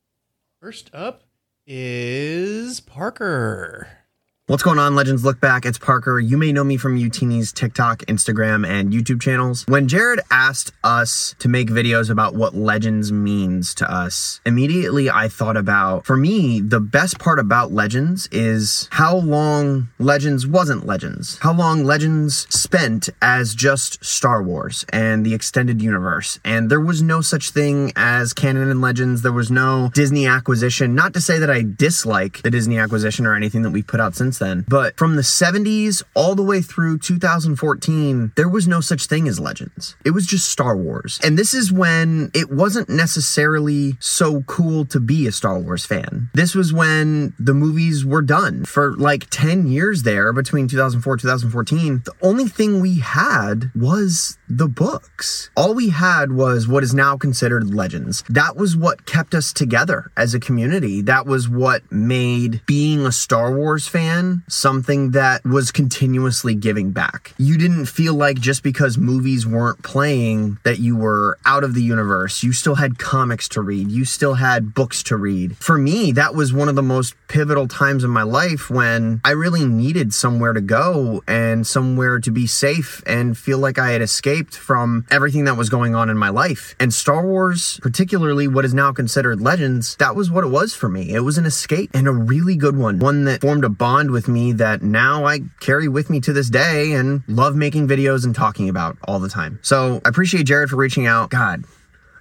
[0.60, 1.24] First up
[1.66, 4.03] is Parker.
[4.46, 5.64] What's going on, Legends Look Back?
[5.64, 6.20] It's Parker.
[6.20, 9.64] You may know me from Utini's TikTok, Instagram, and YouTube channels.
[9.66, 15.28] When Jared asked us to make videos about what Legends means to us, immediately I
[15.28, 21.38] thought about, for me, the best part about Legends is how long Legends wasn't Legends.
[21.40, 26.38] How long Legends spent as just Star Wars and the extended universe.
[26.44, 29.22] And there was no such thing as canon and Legends.
[29.22, 30.94] There was no Disney acquisition.
[30.94, 34.14] Not to say that I dislike the Disney acquisition or anything that we've put out
[34.14, 39.06] since then, but from the 70s all the way through 2014, there was no such
[39.06, 39.96] thing as Legends.
[40.04, 41.20] It was just Star Wars.
[41.24, 46.30] And this is when it wasn't necessarily so cool to be a Star Wars fan.
[46.34, 52.02] This was when the movies were done for like 10 years there between 2004 2014.
[52.04, 55.50] The only thing we had was the books.
[55.56, 58.22] All we had was what is now considered legends.
[58.28, 61.00] That was what kept us together as a community.
[61.00, 67.34] That was what made being a Star Wars fan something that was continuously giving back.
[67.38, 71.82] You didn't feel like just because movies weren't playing that you were out of the
[71.82, 72.42] universe.
[72.42, 73.90] You still had comics to read.
[73.90, 75.56] You still had books to read.
[75.56, 79.30] For me, that was one of the most pivotal times in my life when I
[79.30, 84.02] really needed somewhere to go and somewhere to be safe and feel like I had
[84.02, 86.74] escaped from everything that was going on in my life.
[86.80, 90.88] And Star Wars, particularly what is now considered Legends, that was what it was for
[90.88, 91.14] me.
[91.14, 92.98] It was an escape and a really good one.
[92.98, 96.50] One that formed a bond with me that now I carry with me to this
[96.50, 99.58] day and love making videos and talking about all the time.
[99.62, 101.30] So I appreciate Jared for reaching out.
[101.30, 101.64] God,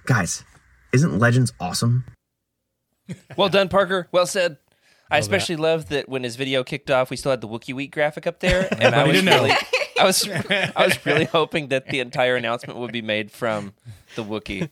[0.06, 0.44] guys,
[0.92, 2.04] isn't Legends awesome?
[3.36, 4.08] Well done, Parker.
[4.12, 4.56] Well said.
[5.10, 7.92] I especially love that when his video kicked off, we still had the Wookiee Week
[7.92, 9.42] graphic up there, and I was didn't know.
[9.42, 9.54] really,
[9.98, 13.74] I was, I was really hoping that the entire announcement would be made from
[14.16, 14.68] the Wookiee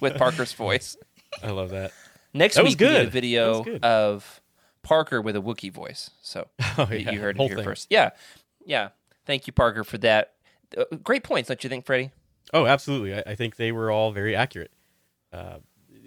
[0.00, 0.96] with Parker's voice.
[1.42, 1.92] I love that.
[2.34, 4.40] Next That week we get a video of
[4.82, 6.10] Parker with a Wookiee voice.
[6.22, 7.64] So Oh, you- yeah, you heard it whole here thing.
[7.64, 7.86] first.
[7.90, 8.10] Yeah,
[8.64, 8.88] yeah.
[9.26, 10.32] Thank you, Parker, for that.
[10.76, 12.10] Uh, great points, don't you think, Freddie?
[12.52, 13.14] Oh, absolutely.
[13.14, 14.72] I, I think they were all very accurate.
[15.32, 15.58] Uh,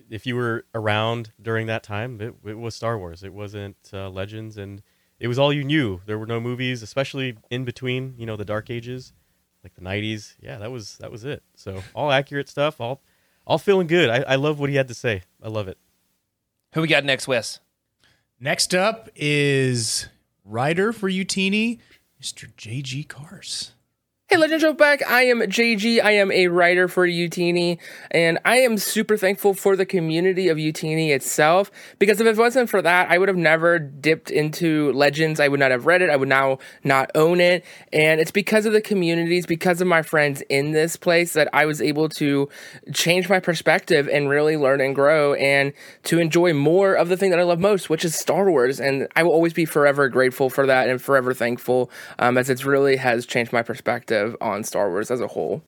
[0.09, 3.23] if you were around during that time, it, it was Star Wars.
[3.23, 4.81] It wasn't uh, Legends, and
[5.19, 6.01] it was all you knew.
[6.05, 8.15] There were no movies, especially in between.
[8.17, 9.13] You know, the Dark Ages,
[9.63, 10.35] like the '90s.
[10.39, 11.43] Yeah, that was that was it.
[11.55, 12.81] So all accurate stuff.
[12.81, 13.01] All
[13.45, 14.09] all feeling good.
[14.09, 15.23] I, I love what he had to say.
[15.41, 15.77] I love it.
[16.73, 17.59] Who we got next, Wes?
[18.39, 20.09] Next up is
[20.43, 21.79] writer for Utini,
[22.21, 22.53] Mr.
[22.57, 23.05] J.G.
[23.05, 23.74] Cars.
[24.27, 25.07] Hey, Legend Joke back.
[25.07, 26.03] I am JG.
[26.03, 27.77] I am a writer for Utini,
[28.09, 31.69] and I am super thankful for the community of Utini itself.
[31.99, 35.39] Because if it wasn't for that, I would have never dipped into Legends.
[35.39, 36.09] I would not have read it.
[36.09, 37.63] I would now not own it.
[37.93, 41.67] And it's because of the communities, because of my friends in this place, that I
[41.67, 42.49] was able to
[42.93, 45.71] change my perspective and really learn and grow, and
[46.05, 48.79] to enjoy more of the thing that I love most, which is Star Wars.
[48.79, 52.65] And I will always be forever grateful for that, and forever thankful, um, as it
[52.65, 55.63] really has changed my perspective on Star Wars as a whole.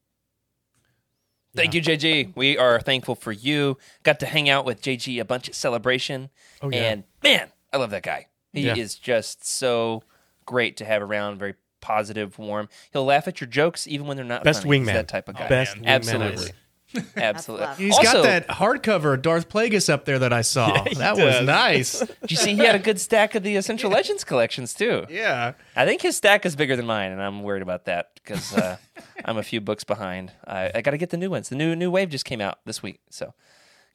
[1.56, 2.34] Thank you, JG.
[2.36, 3.78] We are thankful for you.
[4.04, 6.30] Got to hang out with JG a bunch at Celebration.
[6.62, 6.92] Oh, yeah.
[6.92, 8.28] And man, I love that guy.
[8.54, 8.76] He Yeah.
[8.76, 10.04] is just so
[10.46, 12.70] great to have around, very positive, warm.
[12.92, 14.78] He'll laugh at your jokes even when they're not Best funny.
[14.80, 14.94] He's wingman.
[14.94, 15.48] that type of guy.
[15.48, 16.52] Best wingman Absolutely.
[16.96, 17.06] ever.
[17.18, 17.66] Absolutely.
[17.66, 17.78] love.
[17.78, 20.68] He's also, got that hardcover Darth Plagueis up there that I saw.
[20.88, 22.00] Yeah, he that was nice.
[22.22, 25.06] Did you see he had a good stack of the Essential Legends collections too?
[25.10, 25.54] yeah.
[25.76, 28.78] I think his stack is bigger than mine, and I'm worried about that because uh,
[29.26, 30.32] I'm a few books behind.
[30.46, 31.50] I, I got to get the new ones.
[31.50, 33.34] The new new wave just came out this week, so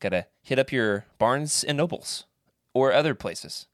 [0.01, 2.25] got to hit up your Barnes and Nobles
[2.75, 3.67] or other places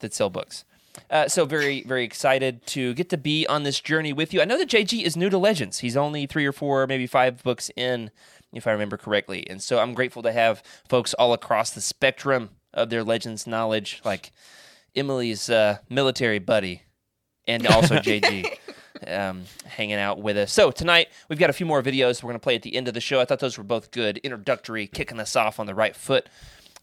[0.00, 0.64] that sell books.
[1.10, 4.40] Uh, so very very excited to get to be on this journey with you.
[4.40, 5.78] I know that JG is new to Legends.
[5.78, 8.10] He's only three or four, maybe five books in,
[8.52, 9.48] if I remember correctly.
[9.48, 14.00] And so I'm grateful to have folks all across the spectrum of their Legends knowledge,
[14.04, 14.32] like
[14.94, 16.82] Emily's uh, military buddy,
[17.46, 18.58] and also JG.
[19.04, 20.52] Um, hanging out with us.
[20.52, 22.86] So tonight we've got a few more videos we're going to play at the end
[22.86, 23.20] of the show.
[23.20, 26.28] I thought those were both good, introductory, kicking us off on the right foot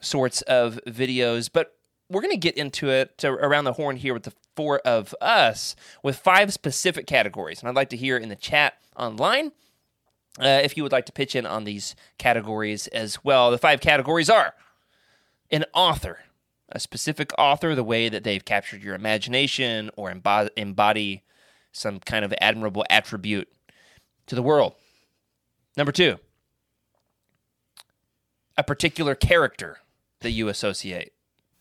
[0.01, 1.49] sorts of videos.
[1.51, 1.77] But
[2.09, 5.15] we're going to get into it to around the horn here with the four of
[5.21, 7.61] us with five specific categories.
[7.61, 9.51] And I'd like to hear in the chat online
[10.39, 13.51] uh, if you would like to pitch in on these categories as well.
[13.51, 14.53] The five categories are
[15.51, 16.19] an author,
[16.69, 21.23] a specific author, the way that they've captured your imagination or embo- embody
[21.71, 23.49] some kind of admirable attribute
[24.27, 24.73] to the world.
[25.77, 26.17] Number two,
[28.57, 29.79] a particular character
[30.21, 31.13] that you associate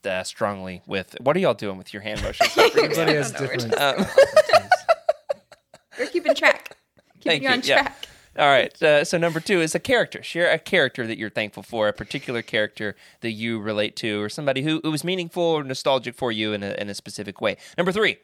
[0.05, 1.17] uh, strongly with.
[1.21, 2.51] What are y'all doing with your hand motions?
[2.57, 3.79] Everybody has different.
[3.81, 4.07] Um,
[5.99, 6.77] We're keeping track.
[7.23, 7.69] Thank Keeping you on you.
[7.69, 7.93] Yeah.
[8.39, 8.81] All right.
[8.81, 10.23] Uh, so number two is a character.
[10.23, 14.29] Share a character that you're thankful for, a particular character that you relate to, or
[14.29, 17.57] somebody who, who was meaningful or nostalgic for you in a, in a specific way.
[17.77, 18.19] Number three,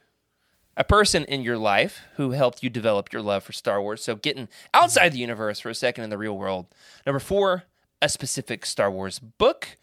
[0.76, 4.04] a person in your life who helped you develop your love for Star Wars.
[4.04, 6.66] So getting outside the universe for a second in the real world.
[7.04, 7.64] Number four,
[8.00, 9.76] a specific Star Wars book.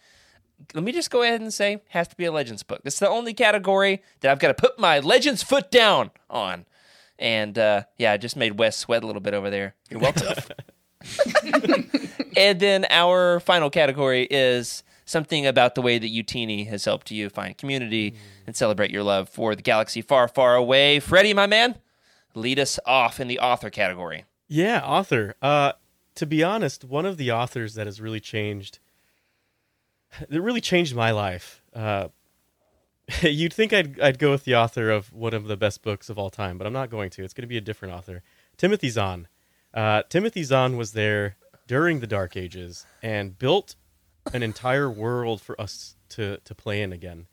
[0.74, 2.82] Let me just go ahead and say, has to be a Legends book.
[2.86, 6.66] Is the only category that I've got to put my Legends foot down on.
[7.22, 9.76] And uh, yeah, I just made Wes sweat a little bit over there.
[9.90, 10.28] You're welcome.
[12.38, 17.30] and then our final category is something about the way that Utini has helped you
[17.30, 18.16] find community
[18.48, 21.00] and celebrate your love for the galaxy far, far away.
[21.00, 21.76] Freddie, my man,
[22.34, 24.26] lead us off in the author category.
[24.48, 25.36] Yeah, author.
[25.42, 25.74] Uh,
[26.16, 28.80] to be honest, one of the authors that has really changed,
[30.30, 31.62] that really changed my life.
[31.74, 32.10] Uh,
[33.22, 36.18] you'd think I'd I'd go with the author of one of the best books of
[36.18, 37.24] all time, but I'm not going to.
[37.24, 38.24] It's going to be a different author,
[38.58, 39.28] Timothy Zahn.
[39.74, 43.76] Uh, Timothy Zahn was there during the Dark Ages and built
[44.34, 47.28] an entire world for us to to play in again.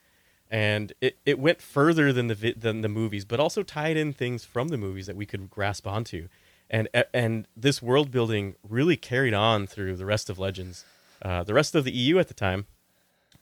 [0.50, 4.12] And it, it went further than the vi- than the movies, but also tied in
[4.12, 6.28] things from the movies that we could grasp onto,
[6.70, 10.84] and and this world building really carried on through the rest of Legends,
[11.20, 12.66] uh, the rest of the EU at the time.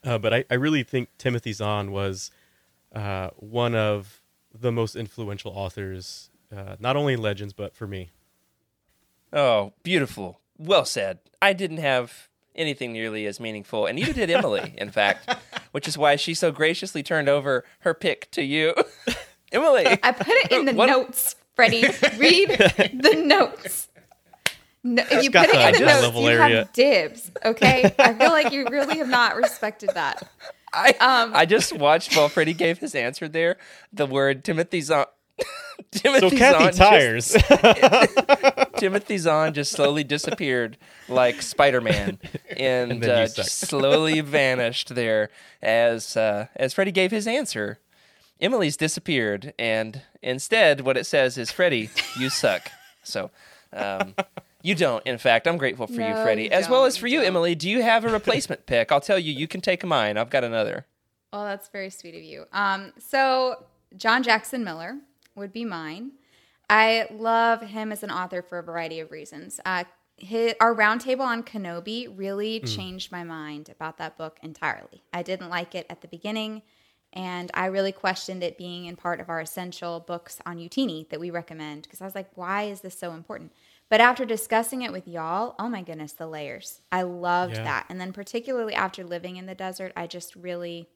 [0.07, 2.31] Uh, but I, I really think Timothy Zahn was
[2.95, 4.21] uh, one of
[4.57, 8.11] the most influential authors, uh, not only in Legends but for me.
[9.33, 10.39] Oh, beautiful.
[10.57, 11.19] Well said.
[11.41, 15.29] I didn't have anything nearly as meaningful, and neither did Emily, in fact,
[15.71, 18.73] which is why she so graciously turned over her pick to you.
[19.51, 19.85] Emily.
[20.01, 21.83] I put it in the What- notes, Freddie.
[22.17, 23.89] Read the notes.
[24.95, 26.57] No, if you put it in the notes, level you area.
[26.59, 27.31] have dibs.
[27.43, 30.27] Okay, I feel like you really have not respected that.
[30.73, 33.57] I, Um, I just watched while Freddie gave his answer there
[33.91, 35.05] the word Timothy Zahn.
[35.93, 38.67] So Timothy Kathy Zahn just- tires.
[38.77, 42.17] Timothy Zahn just slowly disappeared like Spider Man,
[42.49, 45.29] and, And then uh, just slowly vanished there
[45.61, 47.79] as uh, as Freddie gave his answer.
[48.41, 52.71] Emily's disappeared, and instead, what it says is, "Freddie, you suck."
[53.03, 53.29] So.
[53.73, 54.15] Um,
[54.67, 55.05] you don't.
[55.07, 57.27] In fact, I'm grateful for you, Freddie, you as well as for you you, don't.
[57.27, 57.55] Emily.
[57.55, 58.91] Do you have a replacement pick?
[58.91, 59.31] I'll tell you.
[59.31, 60.17] You can take mine.
[60.17, 60.85] I've got another.
[61.31, 62.45] Well, that's very sweet of you.
[62.51, 63.63] Um, so
[63.95, 64.97] John Jackson Miller
[65.35, 66.11] would be mine.
[66.69, 69.61] I love him as an author for a variety of reasons.
[69.63, 69.85] Uh,
[70.17, 75.03] his, our roundtable on Kenobi really changed my mind about that book entirely.
[75.13, 76.63] I didn't like it at the beginning,
[77.13, 81.21] and I really questioned it being in part of our essential books on Utini that
[81.21, 83.53] we recommend because I was like, why is this so important?
[83.89, 86.81] But after discussing it with y'all, oh my goodness, the layers.
[86.91, 87.63] I loved Yeah.
[87.63, 87.85] that.
[87.89, 90.89] And then, particularly after living in the desert, I just really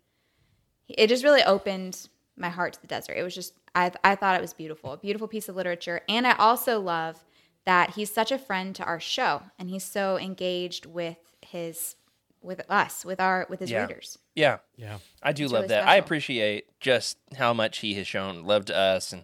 [0.87, 3.13] it just really opened my heart to the desert.
[3.17, 6.27] It was just I I thought it was beautiful, a beautiful piece of literature, and
[6.27, 7.23] I also love
[7.65, 11.95] that he's such a friend to our show, and he's so engaged with his
[12.41, 13.83] with us, with our with his Yeah.
[13.83, 14.17] readers.
[14.35, 14.97] Yeah, yeah.
[15.21, 15.87] I do It's love really that.
[15.87, 19.23] I appreciate just how much he has shown love to us and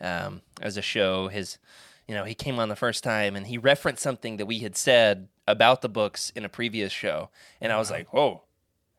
[0.00, 1.28] um, as a show.
[1.28, 1.58] His,
[2.08, 4.76] you know, he came on the first time and he referenced something that we had
[4.76, 8.42] said about the books in a previous show, and I was like, "Whoa,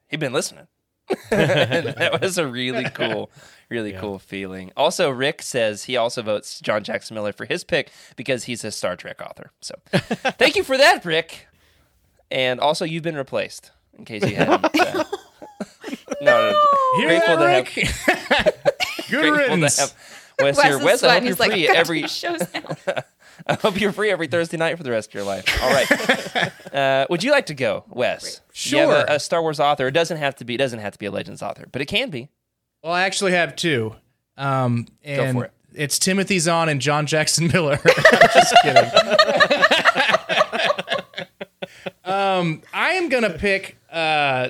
[0.07, 0.67] he'd been listening."
[1.29, 3.31] That was a really cool,
[3.69, 4.71] really cool feeling.
[4.75, 8.71] Also, Rick says he also votes John Jackson Miller for his pick because he's a
[8.71, 9.51] Star Trek author.
[9.61, 11.47] So, thank you for that, Rick.
[12.29, 13.71] And also, you've been replaced.
[13.97, 14.65] In case you hadn't.
[14.79, 15.03] uh,
[16.21, 16.63] no, no,
[16.97, 17.87] Grateful that, to Rick?
[19.09, 19.95] Good grateful riddance.
[20.39, 20.77] To have Wes Wes here.
[20.77, 22.07] is Wes, I hope you're He's like, free every.
[22.07, 23.03] shows now."
[23.45, 25.45] I hope you're free every Thursday night for the rest of your life.
[25.61, 26.51] All right.
[26.73, 28.41] uh, would you like to go, Wes?
[28.53, 29.05] You have Sure.
[29.07, 29.87] a, a Star Wars author.
[29.87, 30.55] It doesn't have to be.
[30.55, 32.29] It doesn't have to be a Legends author, but it can be.
[32.83, 33.95] Well, I actually have two.
[34.37, 35.51] Um, and for it.
[35.73, 37.79] It's Timothy Zahn and John Jackson Miller.
[37.85, 38.91] I'm just kidding.
[42.03, 44.49] um, I am gonna pick uh,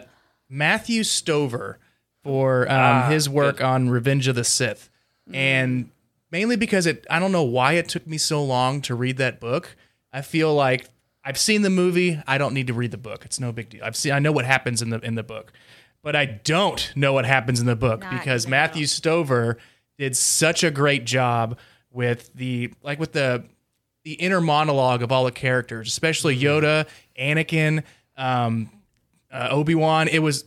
[0.50, 1.80] Matthew Stover
[2.23, 4.89] for um, his work on Revenge of the Sith,
[5.34, 5.90] and
[6.32, 7.06] mainly because it.
[7.10, 9.76] I don't know why it took me so long to read that book.
[10.13, 10.90] I feel like
[11.24, 12.22] I've seen the movie.
[12.26, 13.26] I don't need to read the book.
[13.26, 13.84] It's no big deal.
[13.84, 14.13] I've seen.
[14.13, 15.52] I know what happens in the in the book,
[16.02, 19.58] but I don't know what happens in the book Not because Matthew Stover
[19.98, 21.58] did such a great job
[21.92, 23.44] with the like with the
[24.04, 26.88] the inner monologue of all the characters, especially Yoda,
[27.20, 27.84] Anakin,
[28.16, 28.70] um,
[29.30, 30.08] uh, Obi Wan.
[30.08, 30.46] It was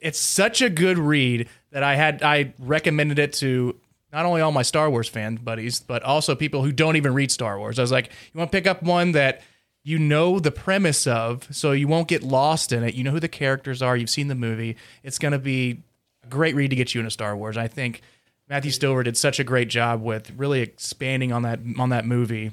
[0.00, 3.76] it's such a good read that I had I recommended it to
[4.12, 7.30] not only all my Star Wars fan buddies, but also people who don't even read
[7.30, 7.78] Star Wars.
[7.78, 9.42] I was like, you want to pick up one that
[9.84, 12.94] you know the premise of, so you won't get lost in it.
[12.94, 13.96] You know who the characters are.
[13.96, 14.76] You've seen the movie.
[15.02, 15.82] It's going to be
[16.22, 17.56] a great read to get you into Star Wars.
[17.56, 18.02] I think
[18.48, 22.52] Matthew Stover did such a great job with really expanding on that on that movie,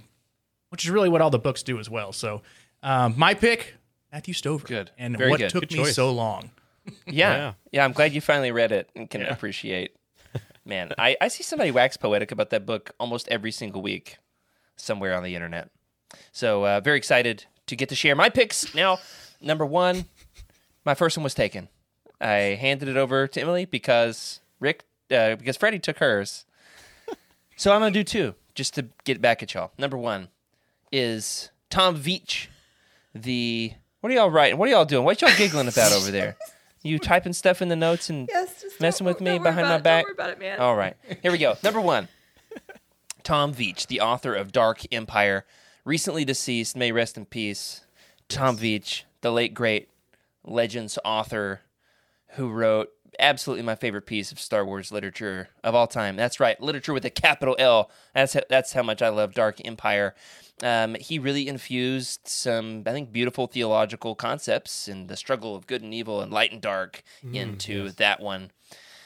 [0.69, 2.13] which is really what all the books do as well.
[2.13, 2.41] So,
[2.81, 3.75] um, my pick,
[4.11, 4.65] Matthew Stover.
[4.65, 4.91] Good.
[4.97, 5.49] And Very what good.
[5.49, 5.95] took Good me choice.
[5.95, 6.51] so long?
[7.05, 7.35] Yeah.
[7.35, 7.53] Yeah.
[7.71, 7.85] yeah.
[7.85, 9.93] I'm glad you finally read it and can appreciate.
[10.69, 14.19] Man, I, I see somebody wax poetic about that book almost every single week
[14.75, 15.71] somewhere on the internet.
[16.31, 18.75] So, uh, very excited to get to share my picks.
[18.75, 18.99] Now,
[19.41, 20.05] number one,
[20.85, 21.69] my first one was taken.
[22.21, 26.45] I handed it over to Emily because Rick, uh, because Freddie took hers.
[27.55, 29.71] So I'm gonna do two just to get back at y'all.
[29.79, 30.27] Number one
[30.91, 32.45] is Tom Veitch,
[33.15, 34.59] the what are y'all writing?
[34.59, 35.03] What are y'all doing?
[35.03, 36.37] What y'all giggling about over there?
[36.81, 39.77] You typing stuff in the notes and Yes, messing with me behind my it.
[39.77, 40.05] Don't back.
[40.05, 40.59] worry about it, man.
[40.59, 41.55] All right, here we go.
[41.63, 42.07] Number one,
[43.23, 45.45] Tom Veitch, the author of Dark Empire,
[45.83, 46.75] recently deceased.
[46.77, 47.81] May rest in peace.
[48.29, 49.89] Tom Veitch, the late great
[50.45, 51.61] Legends author,
[52.35, 56.15] who wrote absolutely my favorite piece of Star Wars literature of all time.
[56.15, 57.91] That's right, literature with a capital L.
[58.13, 60.15] That's how, that's how much I love Dark Empire.
[60.63, 65.81] Um, he really infused some, I think, beautiful theological concepts and the struggle of good
[65.81, 67.03] and evil and light and dark
[67.33, 68.51] into that one.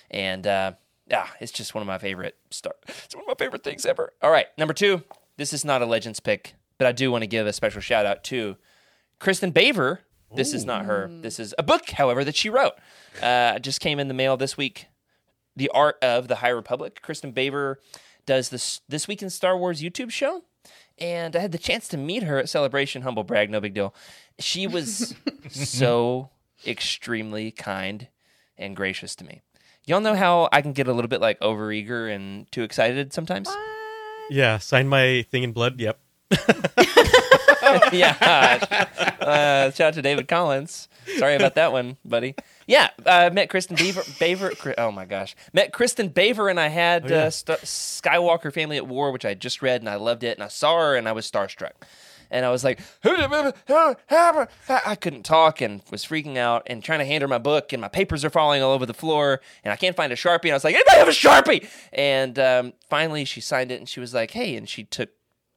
[0.10, 0.74] And uh,
[1.08, 2.74] yeah, it's just one of my favorite star.
[2.88, 4.14] It's one of my favorite things ever.
[4.22, 5.04] All right, number two.
[5.38, 8.06] This is not a Legends pick, but I do want to give a special shout
[8.06, 8.56] out to
[9.20, 10.00] Kristin Baver.
[10.36, 11.10] This is not her.
[11.22, 12.74] This is a book, however, that she wrote.
[13.22, 14.88] Uh, just came in the mail this week.
[15.56, 17.02] The Art of the High Republic.
[17.04, 17.76] Kristin Baver
[18.26, 20.44] does this this week in Star Wars YouTube show,
[20.98, 23.04] and I had the chance to meet her at Celebration.
[23.04, 23.94] Humble brag, no big deal.
[24.40, 25.16] She was
[25.50, 26.30] so
[26.66, 28.08] extremely kind
[28.58, 29.42] and gracious to me.
[29.86, 33.50] Y'all know how I can get a little bit like overeager and too excited sometimes.
[34.30, 35.80] Yeah, sign my thing in blood.
[35.80, 36.00] Yep.
[37.92, 39.12] yeah.
[39.24, 40.88] Uh, shout out to David Collins.
[41.18, 42.36] Sorry about that one, buddy.
[42.68, 44.02] Yeah, uh, met Kristin Beaver.
[44.20, 44.74] Baver.
[44.78, 47.24] Oh my gosh, met Kristin Baver, and I had yeah.
[47.24, 50.44] uh, St- Skywalker Family at War, which I just read, and I loved it, and
[50.44, 51.72] I saw her, and I was starstruck,
[52.32, 57.22] and I was like, I couldn't talk, and was freaking out, and trying to hand
[57.22, 59.96] her my book, and my papers are falling all over the floor, and I can't
[59.96, 61.68] find a sharpie, and I was like, anybody have a sharpie?
[61.92, 65.10] And um, finally, she signed it, and she was like, hey, and she took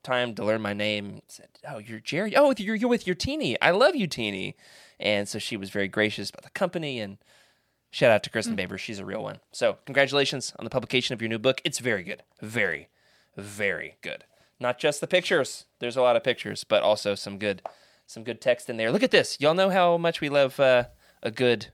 [0.07, 1.21] time to learn my name.
[1.29, 2.35] Said, "Oh, you're Jerry.
[2.37, 3.61] Oh, you're you're with your teeny.
[3.61, 4.57] I love you, teeny."
[4.99, 7.19] And so she was very gracious about the company and
[7.91, 8.79] shout out to Kristin Baver.
[8.79, 9.41] She's a real one.
[9.53, 11.61] So congratulations on the publication of your new book.
[11.65, 12.89] It's very good, very,
[13.37, 14.25] very good.
[14.59, 15.67] Not just the pictures.
[15.81, 17.61] There's a lot of pictures, but also some good,
[18.07, 18.91] some good text in there.
[18.91, 19.39] Look at this.
[19.39, 20.85] Y'all know how much we love uh,
[21.23, 21.67] a good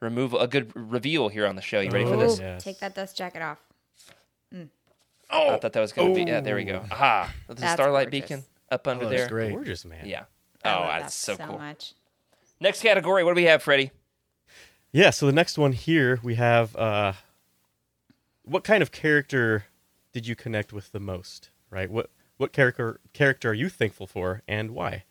[0.00, 1.80] removal, a good reveal here on the show.
[1.80, 2.38] You ready for this?
[2.38, 2.62] Ooh, Yes.
[2.62, 3.58] Take that dust jacket off.
[5.32, 6.30] I thought that was going to be.
[6.30, 6.82] Yeah, there we go.
[6.90, 7.32] Aha!
[7.48, 8.28] The That's starlight gorgeous.
[8.28, 9.28] beacon up under that's there.
[9.28, 9.52] great.
[9.52, 10.04] Gorgeous, man.
[10.06, 10.24] Yeah.
[10.64, 11.58] I Oh, love that's that so, so cool.
[11.58, 11.94] much.
[12.60, 13.24] Next category.
[13.24, 13.90] What do we have, Freddie?
[14.92, 17.12] Yeah, so the next one here we have uh
[18.42, 19.66] what kind of character
[20.12, 21.88] did you connect with the most, right?
[21.90, 25.04] What what character character are you thankful for and why?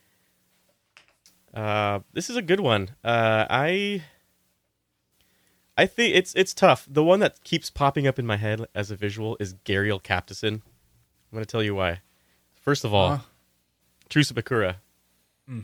[1.54, 2.90] Uh this is a good one.
[3.04, 4.04] Uh I
[5.80, 6.86] I think it's it's tough.
[6.90, 10.56] The one that keeps popping up in my head as a visual is Gaeriel Captison.
[10.56, 10.62] I'm
[11.32, 12.02] going to tell you why.
[12.56, 13.24] First of all, Huh?
[14.10, 14.76] Truce Bakura.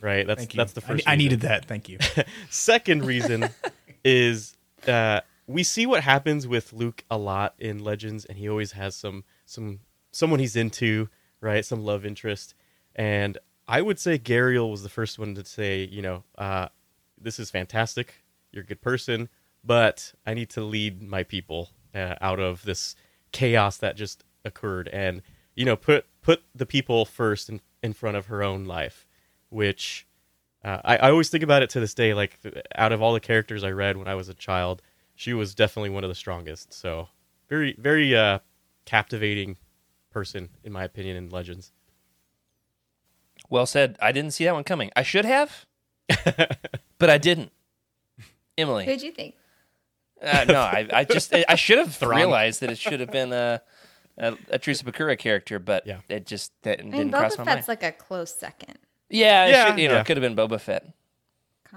[0.02, 0.26] Right?
[0.26, 1.18] That's that's the first I, reason.
[1.18, 1.66] needed that.
[1.66, 2.00] Thank you.
[2.50, 3.50] Second reason
[4.06, 4.56] is
[4.88, 8.96] uh, we see what happens with Luke a lot in Legends, and he always has
[8.96, 9.82] some some
[10.14, 11.10] someone he's into,
[11.42, 11.66] right?
[11.66, 12.56] Some love interest,
[12.96, 13.38] and
[13.68, 16.70] I would say Gaeriel was the first one to say, you know, uh,
[17.20, 18.24] this is fantastic.
[18.54, 19.28] You're a good person,
[19.66, 22.96] but I need to lead my people uh, out of this
[23.32, 25.22] chaos that just occurred, and
[25.56, 29.08] you know, put put the people first in in front of her own life,
[29.50, 30.08] which
[30.64, 32.14] uh, I, I always think about it to this day.
[32.14, 32.40] Like,
[32.76, 34.82] out of all the characters I read when I was a child,
[35.14, 36.74] she was definitely one of the strongest.
[36.74, 37.10] So,
[37.48, 38.40] very, very uh,
[38.86, 39.58] captivating
[40.12, 41.72] person, in my opinion, in Legends.
[43.50, 43.98] Well said.
[44.02, 44.90] I didn't see that one coming.
[44.96, 45.66] I should have,
[46.98, 47.52] but I didn't.
[48.58, 48.86] Emily.
[48.86, 49.36] Who'd you think?
[50.26, 53.62] Uh, no, I, I just I should have realized that it should have been a
[54.18, 56.00] a, a Truce Bakura character, but Yeah.
[56.10, 57.82] it just that I mean, didn't cross Boba my Fett's mind.
[57.82, 58.78] like a close second.
[59.10, 60.02] yeah, it Yeah, should, you know, yeah.
[60.02, 60.86] it could have been Boba Fett.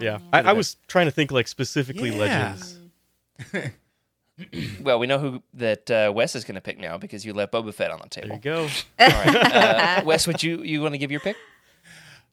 [0.00, 2.54] Yeah, I, I was trying to think like specifically Yeah.
[2.54, 2.78] Legends.
[4.80, 7.52] Well, we know who that uh, Wes is going to pick now because you left
[7.52, 8.28] Boba Fett on the table.
[8.28, 8.60] There you go.
[9.00, 11.36] All right, uh, Wes, would you you want to give your pick?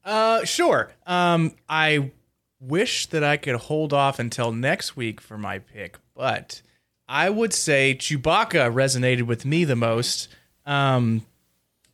[0.03, 0.91] Uh, sure.
[1.07, 2.11] Um, I
[2.67, 6.61] wish that I could hold off until next week for my pick, but
[7.07, 10.27] I would say Chewbacca resonated with me the most,
[10.65, 11.25] um,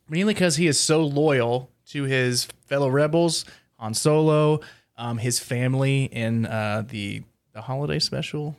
[0.08, 3.44] mainly because he is so loyal to his fellow rebels
[3.78, 4.60] on Solo,
[4.96, 8.56] um, his family in uh, the the holiday special.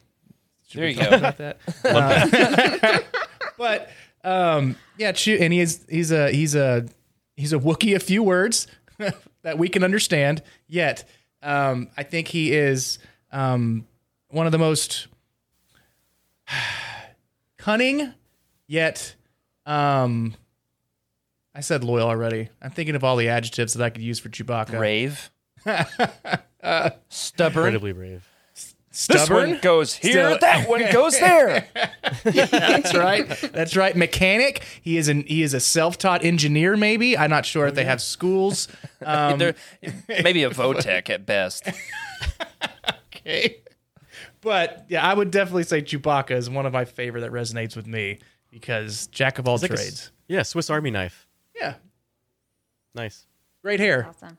[0.68, 1.10] Should There you go.
[1.10, 1.58] About that.
[1.84, 3.00] Uh,
[3.58, 3.90] but
[4.24, 6.86] um, yeah, Chew, and he's he's a he's a
[7.36, 7.96] he's a Wookiee.
[7.96, 8.68] A few words
[9.42, 10.44] that we can understand.
[10.68, 11.08] Yet,
[11.44, 13.00] um, I think he is
[13.32, 13.86] um,
[14.30, 15.08] one of the most
[17.58, 18.14] cunning.
[18.68, 19.16] Yet,
[19.66, 20.36] um,
[21.54, 22.50] I said loyal already.
[22.62, 24.78] I'm thinking of all the adjectives that I could use for Chewbacca.
[24.78, 25.30] Brave,
[27.10, 27.66] stubborn.
[27.66, 28.28] Incredibly brave.
[28.94, 29.50] This Stubborn.
[29.52, 30.12] one goes here.
[30.12, 31.68] Still- that one goes there.
[32.24, 33.28] That's right.
[33.52, 33.96] That's right.
[33.96, 34.64] Mechanic.
[34.84, 36.78] He is an he is a self-taught engineer.
[36.78, 38.68] Maybe I'm not sure if they have schools.
[39.04, 39.40] Um,
[40.08, 41.68] maybe a Votech at best.
[43.16, 43.58] okay.
[44.42, 47.88] But yeah, I would definitely say Chewbacca is one of my favorite that resonates with
[47.88, 48.20] me
[48.52, 50.12] because jack of all It's like a s- trades.
[50.28, 51.28] yeah, Swiss Army knife.
[51.56, 51.76] yeah,
[52.94, 53.26] Nice.
[53.64, 54.06] great hair.
[54.10, 54.38] Awesome.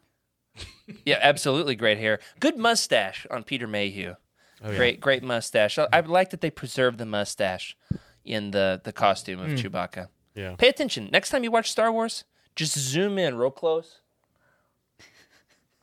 [1.05, 2.20] Yeah, absolutely great hair.
[2.38, 4.14] Good mustache on Peter Mayhew.
[4.62, 4.76] Oh, yeah.
[4.76, 5.78] Great, great mustache.
[5.78, 7.76] I, I like that they preserved the mustache
[8.24, 9.57] in the the costume of hmm.
[9.57, 10.09] Chewbacca.
[10.34, 10.57] Yeah.
[10.57, 11.09] Pay attention.
[11.12, 12.24] Next time you watch Star Wars,
[12.57, 14.00] just zoom in real close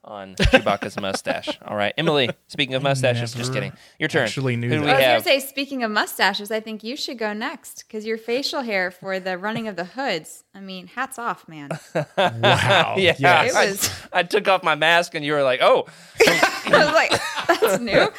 [0.03, 1.49] on Chewbacca's mustache.
[1.65, 2.29] All right, Emily.
[2.47, 3.71] Speaking of mustaches, just kidding.
[3.99, 4.23] Your turn.
[4.23, 4.85] actually knew Who do that.
[4.85, 5.23] we I was have?
[5.25, 8.89] gonna say, speaking of mustaches, I think you should go next because your facial hair
[8.91, 10.43] for the running of the hoods.
[10.55, 11.69] I mean, hats off, man.
[12.17, 12.95] Wow.
[12.97, 13.51] yeah, Yes.
[13.51, 15.85] It I- was- I, took off my mask, and you were like, "Oh,
[16.27, 17.11] I was like,
[17.47, 18.09] that's new.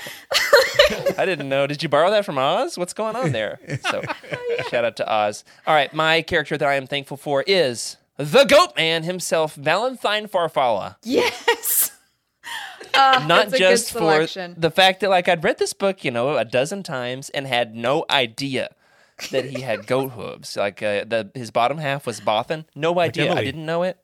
[1.18, 1.66] I didn't know.
[1.66, 2.78] Did you borrow that from Oz?
[2.78, 3.58] What's going on there?"
[3.90, 4.02] So,
[4.70, 5.44] shout out to Oz.
[5.66, 10.28] All right, my character that I am thankful for is the Goat Man himself, Valentine
[10.28, 10.96] Farfalla.
[11.02, 11.92] Yes.
[12.94, 16.44] Uh, not just for the fact that like I'd read this book, you know, a
[16.44, 18.74] dozen times and had no idea
[19.30, 20.56] that he had goat hooves.
[20.56, 22.64] Like uh, the his bottom half was Bothan.
[22.74, 23.32] No idea.
[23.32, 23.98] I didn't know it.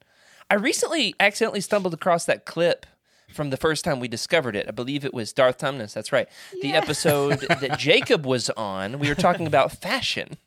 [0.51, 2.87] I recently accidentally stumbled across that clip
[3.35, 4.67] from the first time we discovered it.
[4.67, 5.93] I believe it was Darth Tumnus.
[5.93, 6.29] That's right.
[6.63, 10.39] The episode that Jacob was on, we were talking about fashion.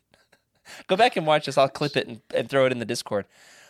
[0.86, 1.58] Go back and watch this.
[1.58, 3.26] I'll clip it and, and throw it in the Discord.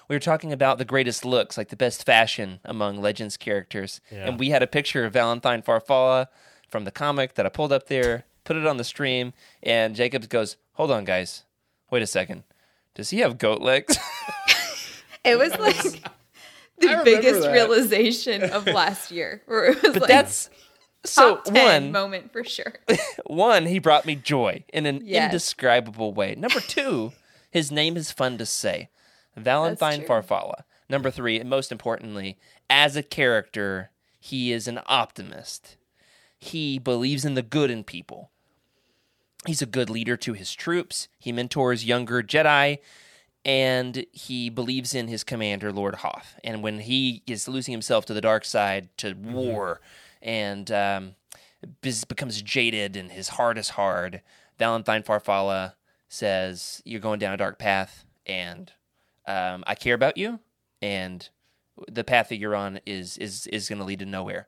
[0.08, 4.00] We were talking about the greatest looks, like the best fashion among Legends characters.
[4.10, 4.28] Yeah.
[4.28, 6.26] And we had a picture of Valentine Farfalla
[6.68, 9.32] from the comic that I pulled up there, put it on the stream,
[9.62, 11.44] and Jacob goes, Hold on, guys.
[11.90, 12.44] Wait a second.
[12.94, 13.96] Does he have goat legs?
[15.24, 15.76] It was like
[16.78, 17.52] the biggest that.
[17.52, 19.42] realization of last year.
[19.46, 20.50] Where it was but like that's
[21.04, 21.92] so top 10 one.
[21.92, 22.74] moment for sure.
[23.26, 25.24] one he brought me joy in an Yes.
[25.24, 26.34] indescribable way.
[26.34, 27.12] Number two
[27.50, 28.88] his name is fun to say.
[29.36, 30.08] Valentine true.
[30.08, 30.62] farfalla.
[30.88, 32.38] Number three and most importantly
[32.70, 35.76] as a character he is an optimist.
[36.38, 38.30] He believes in the good in people.
[39.46, 41.08] He's a good leader to his troops.
[41.18, 42.78] He mentors younger jedi.
[43.44, 46.38] And he believes in his commander, Lord Hoth.
[46.44, 49.32] And when he is losing himself to the dark side, to mm-hmm.
[49.32, 49.80] war,
[50.22, 51.14] and um,
[52.08, 54.22] becomes jaded and his heart is hard,
[54.58, 55.74] Valentine Farfalla
[56.08, 58.72] says, You're going down a dark path, and
[59.26, 60.40] um, I care about you,
[60.80, 61.28] and
[61.88, 64.46] the path that you're on is is is going to lead to nowhere.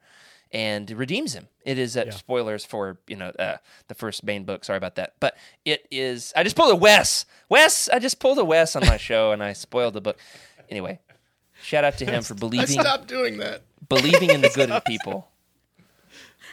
[0.53, 1.49] And redeems him.
[1.64, 3.57] It is uh, spoilers for you know uh,
[3.89, 4.64] the first main book.
[4.64, 6.33] Sorry about that, but it is.
[6.37, 7.27] I just pulled a Wes.
[7.49, 10.16] Wes, I just pulled a Wes on my show, and I spoiled the book.
[10.70, 11.01] Anyway,
[11.61, 12.79] shout out to him for believing.
[12.79, 13.62] I stopped doing that.
[13.89, 15.29] believing in the good in people.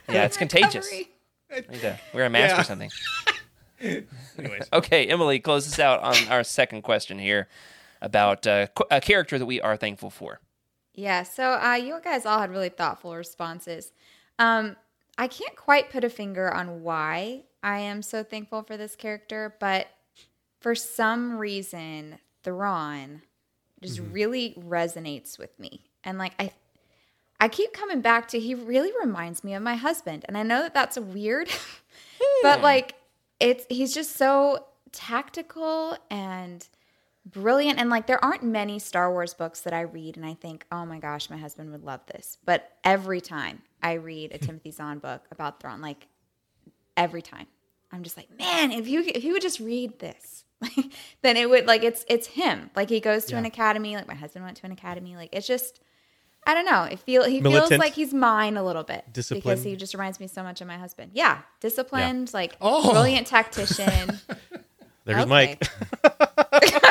[0.10, 0.86] Yeah, it's contagious.
[0.92, 1.10] Recovery.
[1.52, 2.62] I need to wear a mask Yeah.
[2.62, 2.92] or something.
[4.38, 7.48] Anyways, Okay, Emily, close us out on our second question here
[8.02, 10.40] about uh, qu- a character that we are thankful for.
[10.94, 13.92] Yeah, so uh, you guys all had really thoughtful responses.
[14.40, 14.76] Um,
[15.18, 19.56] I can't quite put a finger on why I am so thankful for this character,
[19.60, 19.88] but
[20.60, 23.22] for some reason, Thrawn
[23.82, 26.52] just really resonates with me, and like I,
[27.42, 30.62] I keep coming back to he really reminds me of my husband, and I know
[30.62, 31.50] that that's weird,
[32.44, 32.64] but hmm.
[32.64, 32.94] like
[33.40, 36.68] it's he's just so tactical and
[37.26, 40.68] brilliant and like there aren't many Star Wars books that I read and I think,
[40.72, 44.46] "Oh my gosh, my husband would love this." But every time I read a hmm.
[44.46, 46.08] Timothy Zahn book about Thrawn, like
[46.96, 47.48] every time,
[47.92, 51.50] I'm just like, "Man, if you if you would just read this." Like then it
[51.50, 52.70] would like it's it's him.
[52.76, 55.16] Like he goes to an academy, like my husband went to an academy.
[55.16, 55.80] Like it's just
[56.46, 56.84] I don't know.
[56.84, 60.28] It feel he feels like he's mine a little bit because he just reminds me
[60.28, 61.12] so much of my husband.
[61.14, 62.92] Yeah, disciplined, like Oh.
[62.92, 64.20] brilliant tactician.
[65.06, 65.64] There's Mike.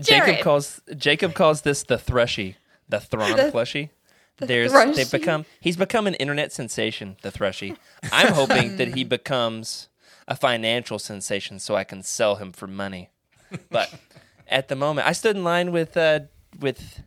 [0.00, 2.56] Jacob calls Jacob calls this the Thrushy,
[2.88, 3.90] the Thrawn The- plushie.
[4.38, 4.96] the There's Thrushy.
[4.96, 7.76] they've become he's become an internet sensation, the Thrushy.
[8.12, 9.88] I'm hoping that he becomes
[10.26, 13.10] a financial sensation so I can sell him for money.
[13.70, 13.94] But
[14.48, 16.20] at the moment, I stood in line with uh,
[16.58, 17.00] with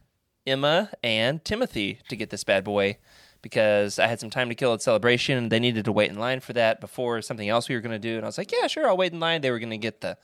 [0.47, 2.97] Emma and Timothy to get this bad boy
[3.41, 6.17] because I had some time to kill at celebration and they needed to wait in
[6.17, 8.15] line for that before something else we were going to do.
[8.15, 9.41] And I was like, yeah, sure, I'll wait in line.
[9.41, 10.17] They were going to get the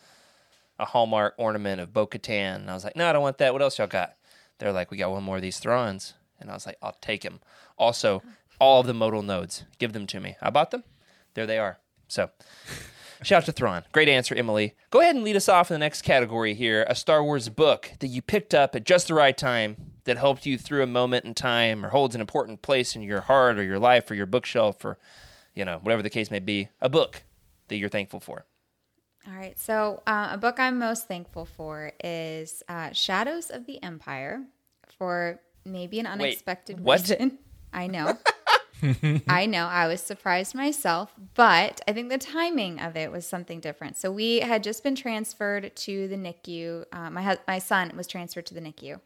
[0.79, 2.55] a Hallmark ornament of Bo Katan.
[2.55, 3.53] And I was like, no, I don't want that.
[3.53, 4.13] What else y'all got?
[4.57, 6.13] They're like, we got one more of these Thrawns.
[6.39, 7.39] And I was like, I'll take them.
[7.77, 8.23] Also,
[8.59, 10.35] all of the modal nodes, give them to me.
[10.41, 10.83] I bought them.
[11.35, 11.79] There they are.
[12.07, 12.31] So,
[13.21, 13.83] shout out to Thrawn.
[13.91, 14.75] Great answer, Emily.
[14.89, 17.91] Go ahead and lead us off in the next category here a Star Wars book
[17.99, 21.25] that you picked up at just the right time that helped you through a moment
[21.25, 24.25] in time or holds an important place in your heart or your life or your
[24.25, 24.97] bookshelf or,
[25.53, 26.69] you know, whatever the case may be.
[26.81, 27.23] A book
[27.69, 28.45] that you're thankful for.
[29.27, 29.57] All right.
[29.57, 34.43] So, uh, a book I'm most thankful for is uh, Shadows of the Empire
[34.97, 36.99] for maybe an unexpected what?
[37.01, 37.39] reason.
[37.73, 38.17] I know.
[39.29, 39.65] I know.
[39.65, 43.95] I was surprised myself, but I think the timing of it was something different.
[43.95, 46.85] So, we had just been transferred to the NICU.
[46.91, 48.99] Uh, my, my son was transferred to the NICU.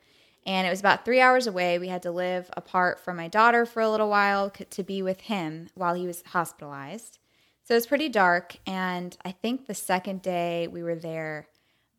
[0.48, 1.78] And it was about three hours away.
[1.78, 5.22] We had to live apart from my daughter for a little while to be with
[5.22, 7.20] him while he was hospitalized.
[7.66, 8.56] So it was pretty dark.
[8.66, 11.50] And I think the second day we were there,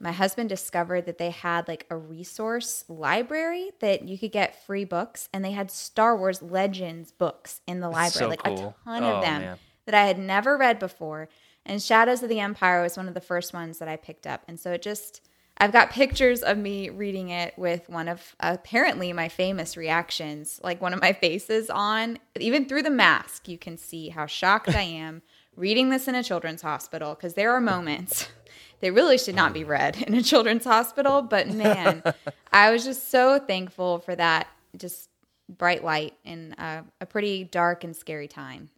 [0.01, 4.87] my husband discovered that they had like a resource library that you could get free
[4.87, 5.29] books.
[5.35, 8.75] And they had Star Wars Legends books in the library, so like cool.
[8.81, 9.59] a ton Oh, of them man.
[9.85, 11.29] that I had never read before.
[11.67, 14.43] And Shadows of the Empire was one of the first ones that I picked up.
[14.49, 15.21] And so it just,
[15.61, 20.81] I've got pictures of me reading it with one of apparently my famous reactions, like
[20.81, 22.19] one of my faces on.
[22.39, 25.23] Even through the mask, you can see how shocked I am
[25.57, 28.29] reading this in a children's hospital because there are moments
[28.81, 31.23] they really should not be read in a children's hospital.
[31.23, 32.05] But man,
[32.53, 34.47] I was just so thankful for that
[34.77, 35.09] just
[35.49, 38.71] bright light in a, a pretty dark and scary time.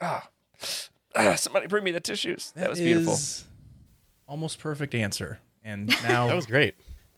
[0.00, 0.28] Ah,
[1.36, 2.52] somebody bring me the tissues.
[2.54, 3.14] That was beautiful.
[3.14, 3.44] is
[4.28, 5.40] Almost perfect answer.
[5.68, 6.74] And now That was great.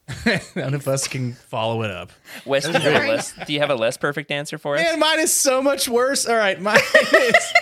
[0.55, 2.11] None of us can follow it up.
[2.45, 4.81] Wes, do you, have a less, do you have a less perfect answer for us?
[4.81, 6.25] Man, mine is so much worse.
[6.25, 6.81] All right, mine
[7.13, 7.53] is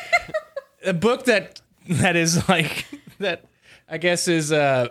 [0.84, 2.86] a book that that is like
[3.20, 3.46] that.
[3.88, 4.88] I guess is uh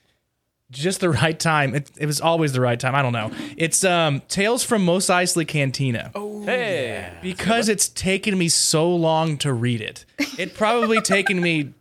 [0.70, 1.74] just the right time.
[1.74, 2.94] It, it was always the right time.
[2.94, 3.30] I don't know.
[3.56, 6.10] It's um Tales from Mos Eisley Cantina.
[6.14, 10.04] Oh, hey, because it's taken me so long to read it.
[10.38, 11.72] It probably taken me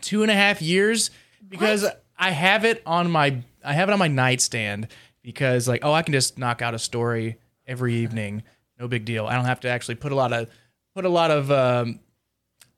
[0.00, 1.12] two and a half years
[1.48, 1.86] because
[2.18, 4.88] I have it on my I have it on my nightstand
[5.22, 8.42] because like oh I can just knock out a story every evening,
[8.78, 9.26] no big deal.
[9.26, 10.48] I don't have to actually put a lot of
[10.94, 12.00] put a lot of um,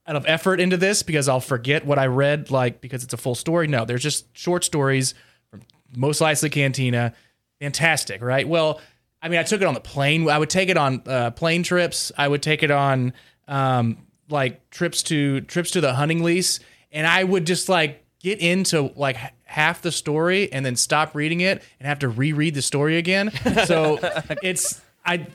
[0.06, 3.18] out of effort into this because I'll forget what I read like because it's a
[3.18, 3.66] full story.
[3.66, 5.14] No, there's just short stories
[5.50, 5.62] from
[5.94, 7.12] Mos Eisley Cantina.
[7.60, 8.46] Fantastic, right?
[8.46, 8.80] Well,
[9.20, 10.28] I mean, I took it on the plane.
[10.28, 12.12] I would take it on uh, plane trips.
[12.16, 13.12] I would take it on
[13.48, 16.60] um, like trips to trips to the hunting lease,
[16.92, 21.42] and I would just like get into like half the story and then stop reading
[21.42, 23.30] it and have to reread the story again.
[23.66, 24.00] So
[24.42, 25.28] it's I.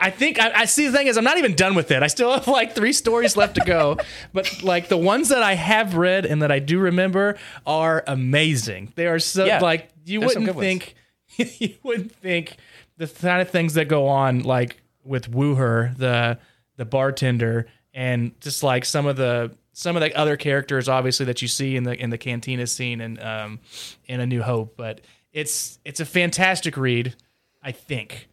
[0.00, 2.02] I think I, I see the thing is I'm not even done with it.
[2.02, 3.98] I still have like three stories left to go,
[4.32, 8.92] but like the ones that I have read and that I do remember are amazing.
[8.96, 10.96] They are so Yeah, like you wouldn't think
[11.36, 12.56] you wouldn't think
[12.96, 16.38] the kind of things that go on like with Wuher, the
[16.76, 21.40] the bartender, and just like some of the some of the other characters, obviously that
[21.40, 23.60] you see in the in the cantina scene and um
[24.06, 24.76] in A New Hope.
[24.76, 25.00] But
[25.32, 27.14] it's it's a fantastic read.
[27.62, 28.28] I think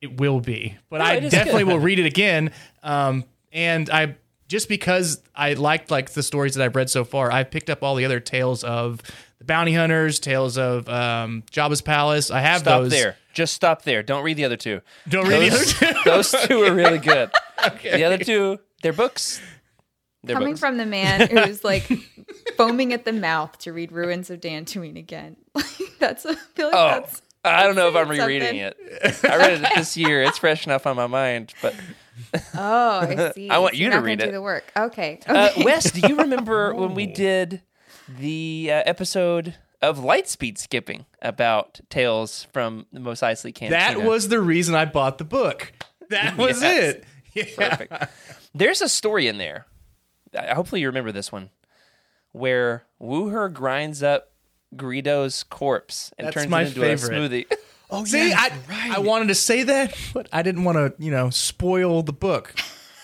[0.00, 1.72] it will be, but I definitely good.
[1.72, 2.50] will read it again.
[2.82, 4.16] Um, and I
[4.48, 7.82] just because I liked like the stories that I've read so far, I've picked up
[7.82, 9.00] all the other tales of
[9.38, 12.30] the bounty hunters, tales of um, Jabba's palace.
[12.30, 12.90] I have stop those.
[12.90, 13.16] there.
[13.34, 14.02] Just stop there.
[14.02, 14.80] Don't read the other two.
[15.08, 15.94] Don't read the other Those- two.
[16.06, 17.30] Those two are really good.
[17.82, 19.40] The other two, they're books.
[20.26, 20.60] They're Coming books.
[20.60, 21.84] from the man who's like
[22.56, 25.36] foaming at the mouth to read Ruins of Dantooine again.
[25.98, 28.76] that's I feel like Oh, that's I don't know if I'm saying rereading it.
[29.24, 30.22] I read it this year.
[30.24, 31.54] It's fresh enough on my mind.
[31.62, 31.74] But
[32.54, 33.48] oh, I see.
[33.50, 34.64] I want So you to read gonna do the work.
[34.76, 35.20] Okay.
[35.28, 35.50] uh.
[35.64, 37.62] Wes, do you remember when we did
[38.08, 43.78] the uh, episode of Lightspeed skipping about tales from the Mos Eisley Cantina?
[44.00, 45.72] That was the reason I bought the book.
[46.10, 46.94] That was Yes.
[46.94, 47.04] it.
[47.34, 47.44] Yeah.
[47.70, 47.92] Perfect.
[48.54, 49.66] There's a story in there.
[50.38, 51.50] I- Hopefully, you remember this one,
[52.32, 54.30] where Wuher grinds up
[54.76, 57.12] Greedo's corpse and That's turns my it into favorite.
[57.12, 57.44] a smoothie.
[57.88, 58.50] Oh, See, I,
[58.96, 62.52] I wanted to say that, but I didn't want to, you know, spoil the book.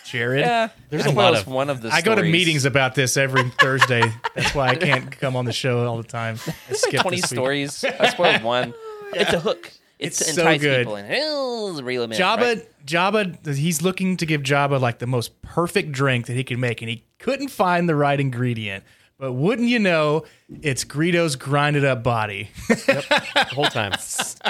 [0.05, 0.41] Jared.
[0.41, 1.91] yeah, There's I a lot of- one of the.
[1.95, 4.03] I go to meetings about this every Thursday.
[4.35, 6.35] That's why I can't come on the show all the time.
[6.49, 7.85] I There's like skipped 20 stories.
[7.85, 8.75] I spoiled one.
[9.15, 9.71] It's a hook.
[10.03, 10.79] It's, It's to so good.
[10.81, 12.19] people and "Oh, reel 'em in.
[12.19, 12.69] Jabba, right?
[12.87, 16.83] Jabba, he's looking to give Jabba like the most perfect drink that he can make,
[16.83, 18.85] and he couldn't find the right ingredient.
[19.19, 20.25] But wouldn't you know,
[20.63, 22.51] it's Greedo's grinded up body.
[22.69, 23.93] the whole time.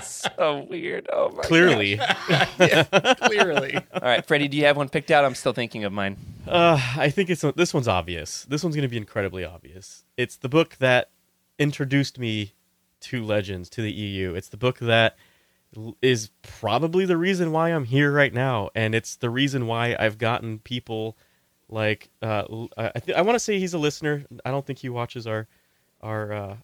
[0.03, 1.09] So weird.
[1.13, 1.43] Oh my.
[1.43, 1.99] Clearly.
[2.59, 3.77] Clearly.
[3.95, 5.25] All right, Freddie, do you have one picked out?
[5.25, 6.17] I'm still thinking of mine.
[6.47, 8.45] Uh, I think it's this one's obvious.
[8.49, 10.05] This one's going to be incredibly obvious.
[10.17, 11.11] It's the book that
[11.59, 12.53] introduced me
[13.01, 14.35] to Legends, to the EU.
[14.35, 15.21] It's the book that l-
[16.03, 20.19] is probably the reason why I'm here right now, and it's the reason why I've
[20.19, 21.17] gotten people
[21.69, 24.25] like uh, l- I, th- I want to say he's a listener.
[24.45, 25.47] I don't think he watches our
[26.03, 26.57] our uh,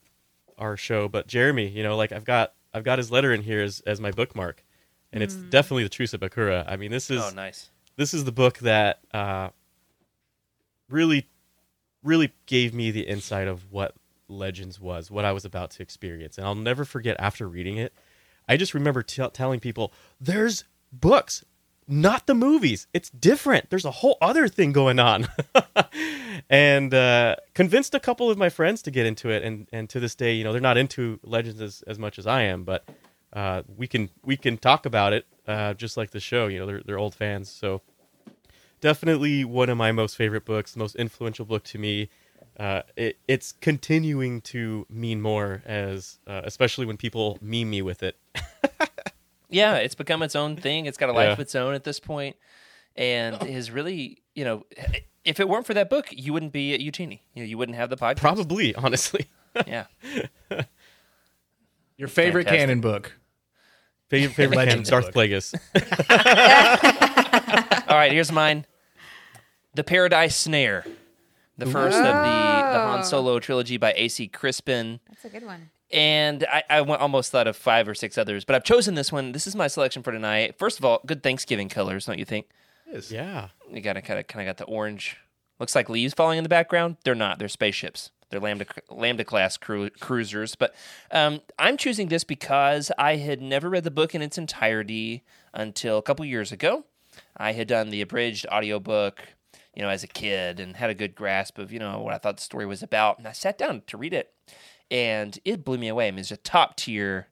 [0.58, 3.62] our show, but Jeremy, you know, like I've got I've got his letter in here
[3.62, 4.62] as, as my bookmark,
[5.12, 6.64] and it's definitely the Truce of Bakura.
[6.68, 7.70] I mean, this is Oh, nice.
[7.96, 9.48] this is the book that uh,
[10.90, 11.26] really,
[12.02, 13.94] really gave me the insight of what
[14.28, 17.94] Legends was, what I was about to experience, and I'll never forget after reading it.
[18.48, 21.44] I just remember t- telling people, "There's books,
[21.86, 22.86] not the movies.
[22.92, 23.70] It's different.
[23.70, 25.28] There's a whole other thing going on."
[26.50, 30.00] and uh, convinced a couple of my friends to get into it, and and to
[30.00, 32.88] this day, you know, they're not into Legends as, as much as I am, but
[33.32, 36.46] uh, we can we can talk about it uh, just like the show.
[36.46, 37.82] You know, they're they're old fans, so
[38.80, 42.10] definitely one of my most favorite books, most influential book to me.
[42.58, 48.02] Uh, it, it's continuing to mean more as, uh, especially when people meme me with
[48.02, 48.16] it.
[49.50, 50.84] Yeah, it's become its own thing.
[50.84, 51.32] It's got a life Yeah.
[51.32, 52.36] of its own at this point,
[52.96, 54.66] and has really, you know,
[55.24, 57.20] if it weren't for that book, you wouldn't be at Utini.
[57.32, 58.18] You know, you wouldn't have the podcast.
[58.18, 59.26] Probably, honestly.
[59.66, 59.86] Yeah.
[61.96, 62.60] Your favorite Fantastic.
[62.60, 63.12] canon book.
[64.08, 65.12] favorite favorite canon, Legends Darth.
[65.12, 65.52] Plagueis.
[67.88, 68.66] All right, here's mine.
[69.74, 70.84] The Paradise Snare,
[71.56, 74.28] the first of the the Han Solo trilogy by A.C.
[74.28, 75.00] Crispin.
[75.08, 75.70] That's a good one.
[75.90, 79.32] And I, I almost thought of five or six others, but I've chosen this one.
[79.32, 80.58] This is my selection for tonight.
[80.58, 82.48] First of all, good Thanksgiving colors, don't you think?
[83.08, 83.48] Yeah.
[83.70, 85.16] You got to kind of kind of got the orange.
[85.58, 86.96] Looks like leaves falling in the background.
[87.04, 87.38] They're not.
[87.38, 90.74] They're spaceships They're Lambda Lambda class cru- cruisers, but
[91.10, 95.98] um, I'm choosing this because I had never read the book in its entirety until
[95.98, 96.84] a couple years ago.
[97.36, 99.22] I had done the abridged audiobook,
[99.74, 102.18] you know, as a kid and had a good grasp of, you know, what I
[102.18, 103.18] thought the story was about.
[103.18, 104.32] And I sat down to read it
[104.90, 106.08] and it blew me away.
[106.08, 107.28] I mean, it's a top tier,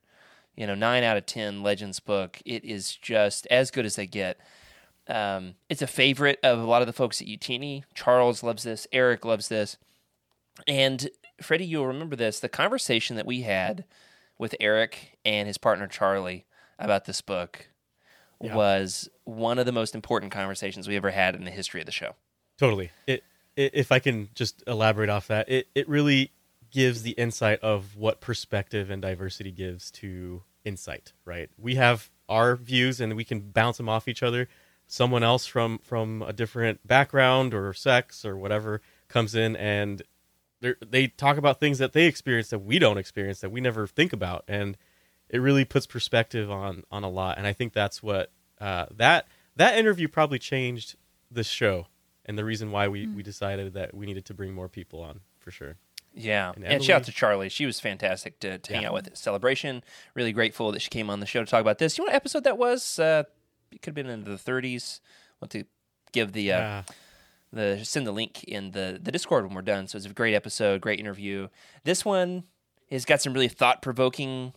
[0.57, 2.41] you know, nine out of 10 Legends book.
[2.45, 4.39] It is just as good as they get.
[5.09, 7.85] Um, it's a favorite of a lot of the folks at Utini.
[7.95, 8.87] Charles loves this.
[8.93, 9.77] Eric loves this.
[10.67, 11.09] And
[11.41, 13.85] Freddie, you'll remember this the conversation that we had
[14.39, 16.47] with Eric and his partner Charlie
[16.79, 17.69] about this book
[18.41, 21.93] was one of the most important conversations we ever had in the history of the
[21.93, 22.13] show.
[22.59, 22.91] Totally.
[23.07, 23.25] It,
[23.57, 26.33] it if I can just elaborate off that, it it really
[26.77, 31.49] gives the insight of what perspective and diversity gives to insight, right?
[31.57, 34.47] We have our views and we can bounce them off each other.
[34.87, 40.03] Someone else from from a different background or sex or whatever comes in and
[40.61, 43.87] they they talk about things that they experience that we don't experience that we never
[43.87, 44.77] think about and
[45.31, 49.27] it really puts perspective on on a lot and i think that's what uh, that
[49.57, 50.97] that interview probably changed
[51.31, 51.87] the show
[52.27, 55.20] and the reason why we we decided that we needed to bring more people on
[55.39, 55.77] for sure
[56.17, 57.51] Yeah, And and, shout out to Charlie.
[57.51, 59.85] She was fantastic to, to hang out with at Celebration.
[60.14, 61.99] Really grateful that she came on the show to talk about this.
[61.99, 62.99] You know what episode that was?
[62.99, 63.25] Uh,
[63.71, 65.01] it could have been into the 30s.
[65.41, 65.64] Want to
[66.12, 66.83] give the uh, yeah
[67.53, 69.89] the send the link in the the Discord when we're done.
[69.89, 71.49] So it's a great episode, great interview.
[71.85, 72.45] This one
[72.91, 74.53] has got some really thought provoking,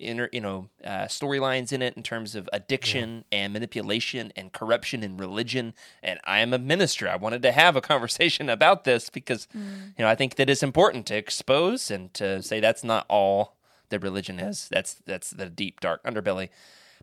[0.00, 5.02] inner you know uh, storylines in it in terms of addiction and manipulation and corruption
[5.02, 5.74] in religion.
[6.02, 7.08] And I am a minister.
[7.08, 9.60] I wanted to have a conversation about this because you
[9.98, 13.56] know I think that it's important to expose and to say that's not all
[13.90, 14.68] that religion is.
[14.70, 16.48] That's that's the deep dark underbelly.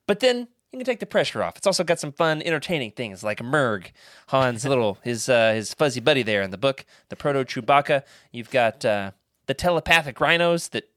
[0.08, 1.56] But then you can take the pressure off.
[1.56, 3.92] It's also got some fun, entertaining things like Muuurgh,
[4.28, 8.04] Han's little his uh, his fuzzy buddy there in the book, the proto Chewbacca.
[8.32, 9.12] You've got uh,
[9.46, 10.90] the telepathic rhinos that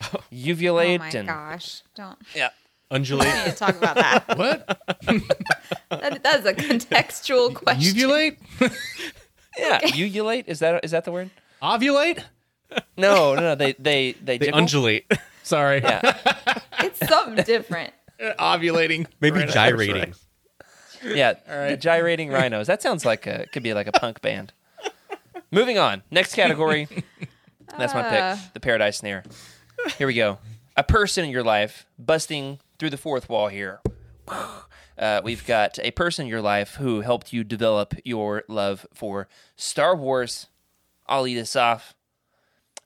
[0.30, 1.82] Uvulate oh my and gosh!
[1.94, 2.50] Don't yeah.
[2.90, 4.24] undulate we need to talk about that.
[4.36, 4.66] What?
[5.90, 6.22] that.
[6.22, 7.94] That's a contextual question.
[7.96, 8.36] Uvulate?
[9.58, 11.30] Yeah, uvulate is that is that the word?
[11.62, 12.22] Ovulate?
[12.96, 13.54] No, no, no.
[13.54, 14.58] They they they, they jiggle?
[14.58, 15.10] undulate
[15.42, 15.80] Sorry.
[15.80, 16.16] Yeah,
[16.80, 17.92] It's something different.
[18.20, 19.06] Ovulating.
[19.20, 19.48] maybe Right.
[19.48, 20.14] gyrating
[21.14, 21.34] yeah.
[21.46, 22.66] The gyrating rhinos.
[22.66, 24.52] That sounds like a could be like a punk band.
[25.50, 26.02] Moving on.
[26.10, 26.88] Next category.
[27.78, 28.36] That's my Uh.
[28.36, 28.54] pick.
[28.54, 29.24] The Paradise Snare.
[29.98, 30.38] Here we go.
[30.76, 33.80] A person in your life busting through the fourth wall here.
[34.98, 39.28] Uh, we've got a person in your life who helped you develop your love for
[39.54, 40.46] Star Wars.
[41.06, 41.94] I'll lead us off.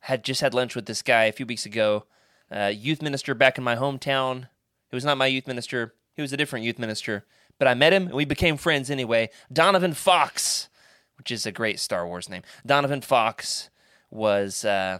[0.00, 2.06] Had just had lunch with this guy a few weeks ago.
[2.50, 4.48] Uh, youth minister back in my hometown.
[4.88, 5.94] He was not my youth minister.
[6.16, 7.26] He was a different youth minister.
[7.60, 9.30] But I met him and we became friends anyway.
[9.52, 10.68] Donovan Fox,
[11.16, 12.42] which is a great Star Wars name.
[12.66, 13.70] Donovan Fox
[14.10, 14.98] was uh,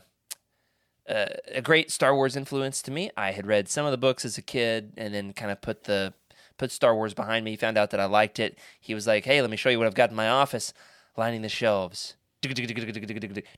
[1.08, 3.10] uh, a great Star Wars influence to me.
[3.16, 5.84] I had read some of the books as a kid and then kind of put
[5.84, 6.14] the
[6.58, 7.56] put Star Wars behind me.
[7.56, 8.58] Found out that I liked it.
[8.80, 10.72] He was like, "Hey, let me show you what I've got in my office,
[11.16, 12.16] lining the shelves."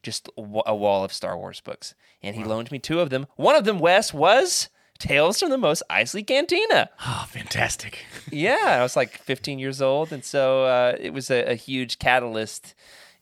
[0.02, 3.26] Just a wall of Star Wars books, and he loaned me two of them.
[3.36, 6.90] One of them, Wes, was Tales from the Mos Eisley Cantina.
[7.06, 8.04] Oh, fantastic.
[8.30, 11.98] Yeah, I was like 15 years old, and so uh, it was a, a huge
[11.98, 12.74] catalyst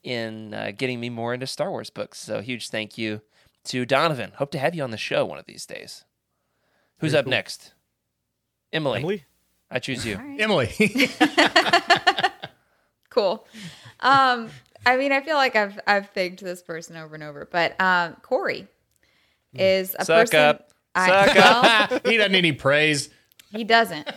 [0.05, 2.21] in uh, getting me more into Star Wars books.
[2.21, 3.21] So, huge thank you
[3.65, 4.33] to Donovan.
[4.37, 6.05] Hope to have you on the show one of these days.
[6.99, 7.73] Who's up next?
[8.73, 8.99] Emily.
[9.01, 9.25] emily
[9.71, 10.19] I choose you.
[10.39, 10.71] Emily.
[13.11, 13.45] Cool.
[13.99, 14.49] Um,
[14.87, 18.17] I mean, I feel like I've I've thanked this person over and over, but um,
[18.23, 18.67] Corey
[19.53, 20.41] is a Suck person.
[20.41, 20.71] up.
[20.95, 21.35] I, Suck
[21.91, 23.11] well, he doesn't need any praise.
[23.51, 24.09] He doesn't.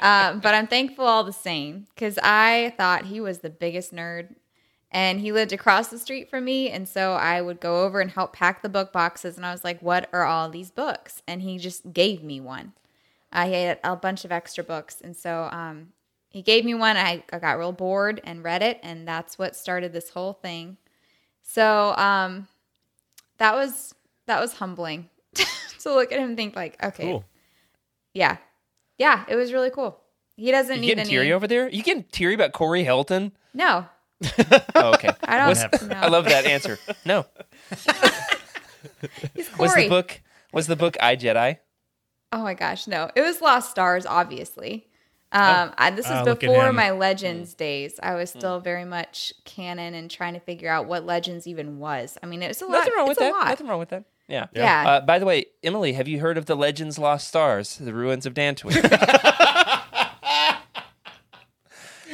[0.00, 4.36] um, but I'm thankful all the same because I thought he was the biggest nerd.
[4.92, 6.70] And he lived across the street from me.
[6.70, 9.36] And so I would go over and help pack the book boxes.
[9.36, 11.22] And I was like, what are all these books?
[11.26, 12.74] And he just gave me one.
[13.32, 15.00] I had a bunch of extra books.
[15.00, 15.88] And so um,
[16.28, 16.96] he gave me one.
[16.98, 18.78] I, I got real bored and read it.
[18.82, 20.76] And that's what started this whole thing.
[21.42, 22.46] So um,
[23.38, 23.94] that was
[24.26, 27.24] that was humbling to look at him and think like, okay, cool
[28.14, 28.36] yeah.
[28.98, 29.98] Yeah, it was really cool.
[30.36, 31.10] He doesn't You need getting any.
[31.10, 31.68] teary over there?
[31.68, 33.32] You getting teary about Corey Helton?
[33.54, 33.86] No,
[34.74, 35.10] Oh, okay.
[35.24, 35.48] I don't.
[35.48, 35.94] Was- no.
[35.96, 36.78] I love that answer.
[37.04, 37.26] No.
[39.34, 40.20] He's Was the book
[40.52, 41.58] was the book I Jedi?
[42.32, 43.10] Oh my gosh, no.
[43.14, 44.88] It was Lost Stars, obviously.
[45.32, 47.98] Um, I, this was look before my Legends days.
[48.02, 52.18] I was still very much canon and trying to figure out what Legends even was.
[52.22, 52.72] I mean, it was a lot.
[52.72, 53.32] Nothing wrong with it's a that.
[53.32, 53.48] lot.
[53.48, 54.04] Nothing wrong with that.
[54.28, 54.46] Yeah.
[54.54, 54.88] Yeah.
[54.88, 58.26] Uh, by the way, Emily, have you heard of the Legends Lost Stars, the ruins
[58.26, 58.74] of Dantooine?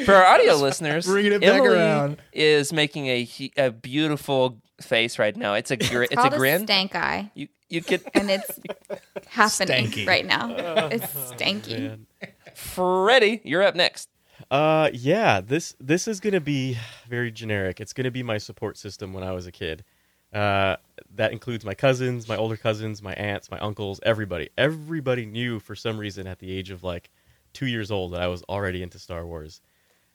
[0.04, 2.16] For our audio listeners, bringing it back Emily around.
[2.32, 5.54] is making a a beautiful face right now.
[5.54, 6.62] It's a gr- it's, a called grin.
[6.64, 8.58] stank eye, you you could and it's
[9.28, 10.06] happening Stanky.
[10.06, 10.48] right now.
[10.90, 11.80] It's stanky.
[11.80, 12.06] Man.
[12.54, 14.08] Freddie, you're up next.
[14.50, 15.40] Uh, yeah.
[15.40, 16.78] This this is gonna be
[17.08, 17.80] very generic.
[17.80, 19.84] It's gonna be my support system when I was a kid.
[20.32, 20.76] Uh,
[21.14, 24.50] that includes my cousins, my older cousins, my aunts, my uncles, everybody.
[24.58, 27.10] Everybody knew for some reason at the age of like
[27.54, 29.60] two years old that I was already into Star Wars.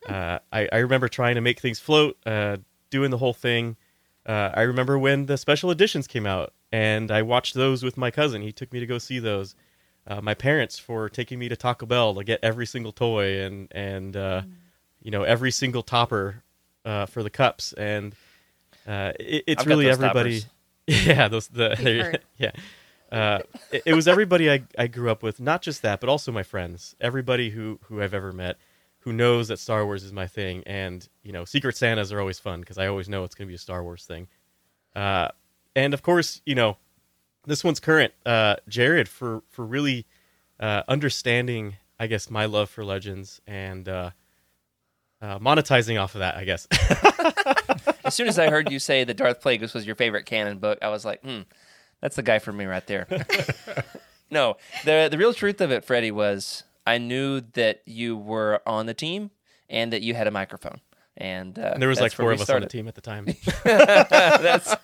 [0.08, 2.58] Uh, I, I remember trying to make things float, uh,
[2.90, 3.78] doing the whole thing.
[4.26, 8.12] Uh, I remember when the special editions came out, and I watched those with my
[8.12, 8.42] cousin.
[8.42, 9.56] He took me to go see those.
[10.06, 13.70] Uh, my parents for taking me to Taco Bell to get every single toy and
[13.72, 14.42] and uh,
[15.02, 16.44] you know every single topper
[16.86, 18.14] uh, for the cups, and
[18.88, 20.42] uh, it, it's I've really everybody.
[20.42, 20.50] toppers.
[20.86, 22.52] Yeah, those the yeah.
[23.10, 23.40] Uh,
[23.72, 25.40] it, it was everybody I, I grew up with.
[25.40, 26.94] Not just that, but also my friends.
[27.00, 28.58] Everybody who who I've ever met
[29.04, 30.64] who knows that Star Wars is my thing.
[30.66, 33.52] And you know, Secret Santas are always fun because I always know it's going to
[33.52, 34.28] be a Star Wars thing.
[34.96, 35.30] Uh,
[35.76, 36.78] and of course, you know,
[37.46, 38.14] this one's current.
[38.26, 40.06] Uh, Jared for for really
[40.60, 44.12] uh, understanding, I guess, my love for Legends and uh,
[45.22, 46.36] uh, monetizing off of that.
[46.38, 46.68] I guess.
[48.06, 50.78] As soon as I heard you say that Darth Plagueis was your favorite canon book,
[50.82, 51.42] I was like, hmm,
[52.02, 53.08] that's the guy for me right there.
[54.30, 58.86] no, the the real truth of it, Freddie, was I knew that you were on
[58.86, 59.32] the team
[59.70, 60.82] and that you had a microphone.
[61.16, 63.28] And, uh, And there was like four of us on the team at the time.
[63.64, 64.76] that's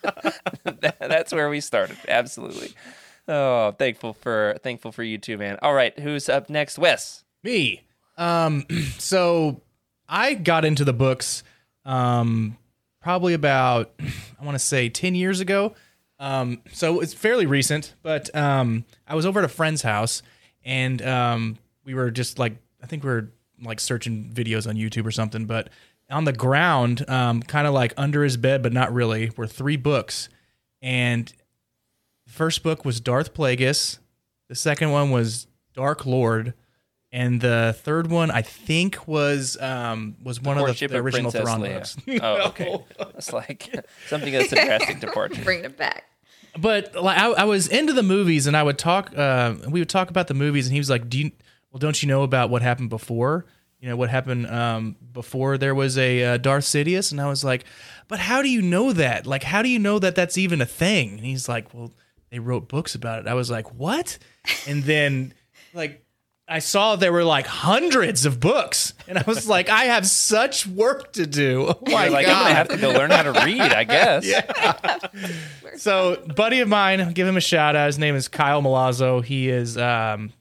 [0.99, 1.97] that's where we started.
[2.07, 2.73] Absolutely.
[3.27, 5.57] Oh, thankful for thankful for you too, man.
[5.61, 6.77] All right, who's up next?
[6.79, 7.23] Wes.
[7.43, 7.83] Me.
[8.17, 8.65] Um,
[8.97, 9.61] so
[10.07, 11.43] I got into the books
[11.85, 12.57] um,
[13.01, 13.93] probably about,
[14.39, 15.73] I want to say 10 years ago.
[16.19, 20.21] Um, so it's fairly recent, but um, I was over at a friend's house
[20.65, 23.31] and um, we were just like, I think we were
[23.63, 25.69] like searching videos on YouTube or something, but
[26.09, 29.77] on the ground, um, kind of like under his bed, but not really, were three
[29.77, 30.29] books.
[30.81, 31.31] And
[32.25, 33.99] the first book was Darth Plagueis.
[34.47, 36.53] The second one was Dark Lord,
[37.11, 41.41] and the third one I think was um was one of the, the original Princess
[41.41, 41.73] Thrawn Leia.
[41.75, 41.97] books.
[42.23, 42.79] Oh, okay.
[43.17, 43.69] It's like
[44.07, 45.43] something that's a drastic departure.
[45.43, 46.05] Bring it back.
[46.57, 49.15] but like I, I was into the movies, and I would talk.
[49.15, 51.31] Uh, we would talk about the movies, and he was like, "Do you?
[51.71, 53.45] Well, don't you know about what happened before?
[53.79, 57.43] You know what happened um, before there was a uh, Darth Sidious?" And I was
[57.43, 57.63] like,
[58.07, 59.25] "But how do you know that?
[59.25, 61.91] Like, how do you know that that's even a thing?" And he's like, "Well,
[62.29, 64.17] they wrote books about it." I was like, "What?"
[64.67, 65.33] And then
[65.73, 66.03] like.
[66.51, 70.65] I saw there were like hundreds of books, and I was like, "I have such
[70.65, 72.35] work to do." Oh my You're like, god!
[72.35, 74.25] I'm gonna have to go learn how to read, I guess.
[74.25, 74.97] Yeah.
[75.77, 77.85] So, buddy of mine, give him a shout out.
[77.85, 79.23] His name is Kyle Malazzo.
[79.23, 80.33] He is, um,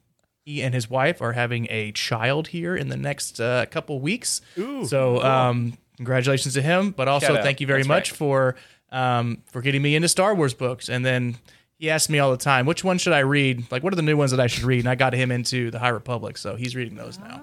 [0.48, 4.40] he and his wife are having a child here in the next uh, couple weeks.
[4.56, 6.90] Ooh, so, um, congratulations to him.
[6.92, 7.42] But also, Shout out.
[7.42, 8.16] thank you very That's much right.
[8.18, 8.56] for
[8.90, 10.88] um, for getting me into Star Wars books.
[10.88, 11.36] And then
[11.76, 13.70] he asked me all the time, which one should I read?
[13.70, 14.80] Like, what are the new ones that I should read?
[14.80, 17.42] And I got him into the High Republic, so he's reading those now.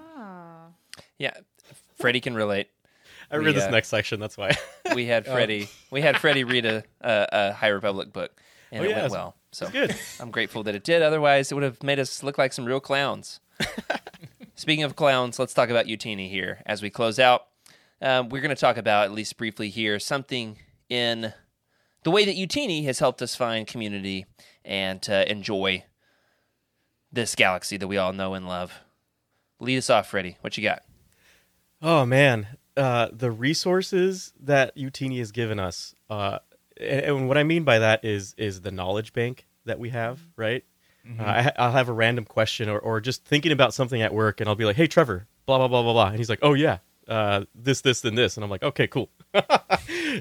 [1.20, 1.34] Yeah.
[1.98, 2.70] Freddie can relate.
[3.32, 4.20] I We, read this uh, next section.
[4.20, 4.56] That's why.
[4.96, 5.70] We had Freddie.
[5.92, 8.32] We had Freddie read a, a, a High Republic book,
[8.72, 9.36] and Oh, it yeah, went well.
[9.56, 9.96] So good.
[10.20, 11.02] I'm grateful that it did.
[11.02, 13.40] Otherwise, it would have made us look like some real clowns.
[14.56, 17.46] Speaking of clowns, let's talk about Utini here as we close out.
[18.02, 20.58] Um, we're going to talk about, at least briefly here, something
[20.90, 21.34] in
[22.04, 24.26] the way that Utini has helped us find community
[24.66, 25.86] and uh, enjoy
[27.10, 28.82] this galaxy that we all know and love.
[29.62, 30.38] Lead us off, Freddie.
[30.42, 30.84] What you got?
[31.82, 36.40] Oh man, uh, the resources that Utini has given us, uh,
[36.80, 40.20] and, and what I mean by that is is the knowledge bank that we have,
[40.36, 40.64] right?
[41.20, 44.42] Uh, I, I'll have a random question or, or just thinking about something at work,
[44.42, 46.56] and I'll be like, "Hey, Trevor, blah blah blah blah blah," and he's like, "Oh
[46.56, 49.10] yeah, uh, this this and this," and I'm like, "Okay, cool."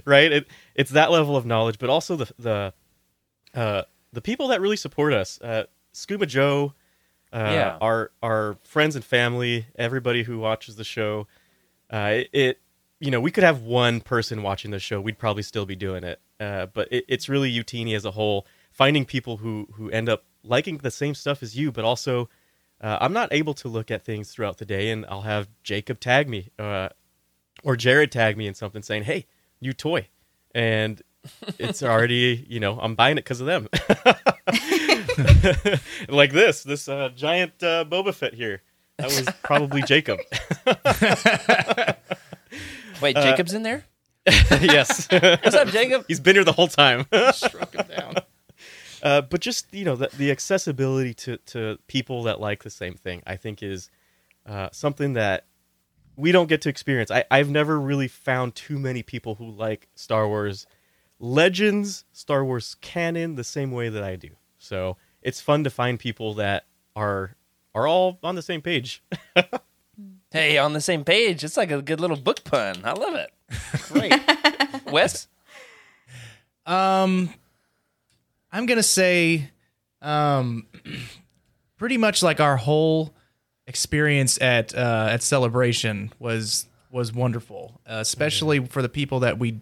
[0.05, 0.31] right?
[0.33, 2.75] It, it's that level of knowledge, but also the the
[3.55, 3.83] uh,
[4.13, 6.75] the people that really support us, uh, Scuba Joe,
[7.33, 7.79] uh, Yeah.
[7.81, 11.27] our our friends and family, everybody who watches the show.
[11.91, 12.61] Uh, it, it
[13.01, 16.05] you know we could have one person watching the show, we'd probably still be doing
[16.05, 16.21] it.
[16.41, 20.25] Uh, but it, it's really Utini as a whole, finding people who who end up
[20.43, 22.29] liking the same stuff as you, but also.
[22.81, 26.01] Uh, I'm not able to look at things throughout the day, and I'll have Jacob
[26.01, 26.91] tag me, uh,
[27.63, 29.27] or Jared tag me in something saying, "Hey,
[29.63, 30.09] new toy,"
[30.55, 31.01] and
[31.59, 33.69] it's already you know I'm buying it because of them.
[36.09, 38.63] like this, this uh, giant uh, Boba Fett here.
[38.99, 40.21] That was probably Jacob.
[43.01, 43.85] Wait, Jacob's in there?
[44.61, 46.05] yes, What's up, Jacob?
[46.09, 47.07] he's been here the whole time.
[47.33, 48.15] Struck him down.
[49.03, 52.95] Uh, but just you know the, the accessibility to, to people that like the same
[52.95, 53.91] thing i think is
[54.47, 55.45] uh, something that
[56.17, 59.89] we don't get to experience I, i've never really found too many people who like
[59.95, 60.67] star wars
[61.21, 64.31] Legends Star Wars canon the same way that I do.
[64.59, 67.37] So it's fun to find people that are
[67.75, 69.03] are all on the same page.
[70.33, 71.45] Hey, on the same page.
[71.45, 72.81] It's like a good little book pun.
[72.83, 73.31] I love it.
[73.89, 74.13] Great.
[74.93, 75.29] Wes?
[76.67, 77.33] Um,
[78.51, 79.51] I'm gonna say,
[80.01, 80.67] um,
[81.77, 83.15] pretty much like our whole
[83.67, 89.61] experience at uh, at celebration was was wonderful, uh, especially for the people that we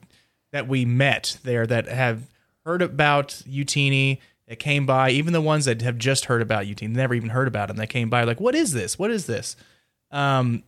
[0.53, 2.29] that we met there that have
[2.65, 4.19] heard about Utini.
[4.49, 7.49] That came by, even the ones that have just heard about Utini, never even heard
[7.49, 7.77] about them.
[7.77, 8.99] They came by like, "What is this?
[8.99, 9.57] What is this?"
[10.11, 10.65] Um,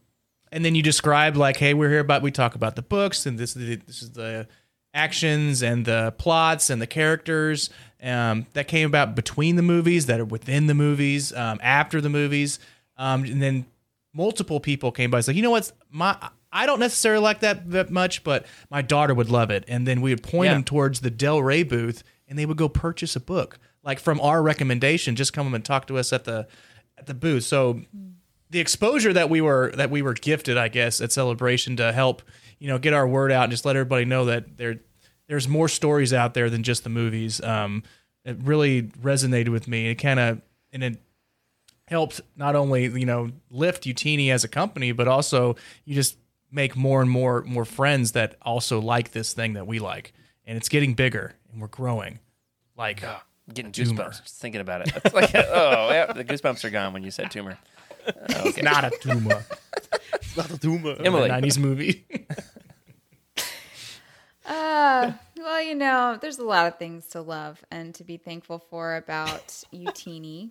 [0.55, 3.37] and then you describe like, "Hey, we're here about we talk about the books, and
[3.39, 4.47] this is the, this is the
[4.95, 7.69] actions and the plots and the characters
[8.03, 12.09] um, that came about between the movies, that are within the movies, um, after the
[12.09, 12.61] movies,
[12.97, 13.67] um, and then
[14.15, 15.19] multiple people came by.
[15.19, 16.17] It's like, you know what's my
[16.53, 19.65] I don't necessarily like that that much, but my daughter would love it.
[19.67, 20.55] And then we would point Yeah.
[20.55, 24.21] them towards the Del Rey booth, and they would go purchase a book, like from
[24.21, 25.17] our recommendation.
[25.17, 26.47] Just come and talk to us at the
[26.97, 27.43] at the booth.
[27.43, 27.81] So
[28.55, 32.23] the exposure that we were that we were gifted, I guess, at celebration to help
[32.61, 34.79] you know get our word out and just let everybody know that there
[35.27, 37.41] there's more stories out there than just the movies.
[37.43, 37.83] Um,
[38.25, 39.89] it really resonated with me.
[39.89, 40.41] It kind of
[40.73, 41.03] and it
[41.89, 46.17] helped not only you know lift Utini as a company, but also you just
[46.53, 50.13] make more and more more friends that also like this thing that we like,
[50.47, 52.21] and it's getting bigger and we're growing.
[52.77, 53.03] Like
[53.53, 54.05] Getting Tumor.
[54.05, 54.93] goosebumps just thinking about it.
[55.05, 57.59] It's like, oh, yeah, the goosebumps are gone when you said tumor.
[58.07, 59.45] It's not a tumor.
[60.37, 60.97] Not a tumor.
[60.99, 61.29] Emily.
[61.29, 62.07] '90s movie.
[64.47, 68.59] Uh, well, you know, there's a lot of things to love and to be thankful
[68.59, 70.51] for about Utini.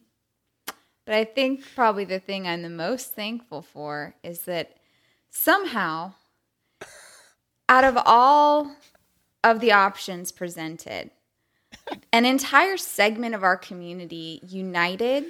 [1.06, 4.78] But I think probably the thing I'm the most thankful for is that
[5.30, 6.14] somehow,
[7.70, 8.76] out of all
[9.44, 11.12] of the options presented,
[12.12, 15.26] an entire segment of our community united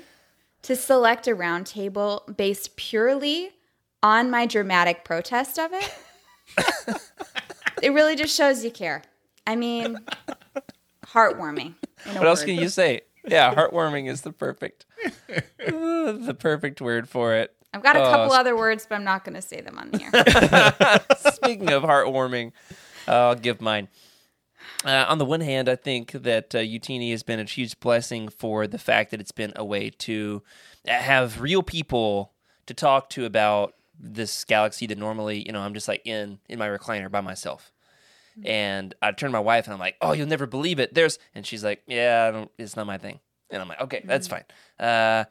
[0.63, 3.51] to select a roundtable based purely
[4.01, 5.93] on my dramatic protest of it.
[7.81, 9.03] it really just shows you care.
[9.45, 9.97] I mean,
[11.05, 11.75] heartwarming.
[12.13, 12.47] What else word.
[12.47, 13.01] can you say?
[13.25, 17.55] Yeah, heartwarming is the perfect, uh, the perfect word for it.
[17.73, 19.91] I've got a couple s- other words, but I'm not going to say them on
[19.91, 21.17] the air.
[21.33, 22.51] Speaking of heartwarming,
[23.07, 23.87] uh, I'll give mine.
[24.85, 28.29] Uh, on the one hand, I think that uh, Utini has been a huge blessing
[28.29, 30.41] for the fact that it's been a way to
[30.85, 32.33] have real people
[32.65, 36.59] to talk to about this galaxy that normally, you know, I'm just like in in
[36.59, 37.71] my recliner by myself.
[38.43, 41.19] And I turn to my wife and I'm like, "Oh, you'll never believe it." There's,
[41.35, 43.19] and she's like, "Yeah, I don't, it's not my thing."
[43.51, 44.43] And I'm like, "Okay, that's fine."
[44.79, 45.25] Uh,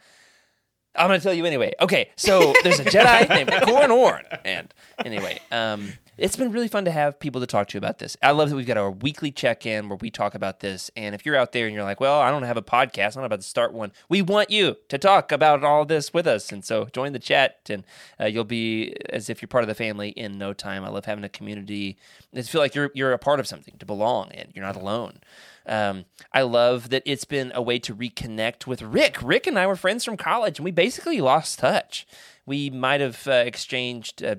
[0.94, 1.72] I'm gonna tell you anyway.
[1.80, 4.72] Okay, so there's a Jedi named Corran Horn, and
[5.04, 5.92] anyway, um,
[6.22, 8.16] it's been really fun to have people to talk to about this.
[8.22, 10.88] I love that we've got our weekly check-in where we talk about this.
[10.94, 13.16] And if you're out there and you're like, "Well, I don't have a podcast.
[13.16, 16.52] I'm about to start one," we want you to talk about all this with us.
[16.52, 17.84] And so join the chat, and
[18.20, 20.84] uh, you'll be as if you're part of the family in no time.
[20.84, 21.98] I love having a community.
[22.34, 25.18] I feel like you're you're a part of something to belong and You're not alone.
[25.66, 29.18] Um, I love that it's been a way to reconnect with Rick.
[29.22, 32.06] Rick and I were friends from college, and we basically lost touch.
[32.46, 34.36] We might have uh, exchanged uh,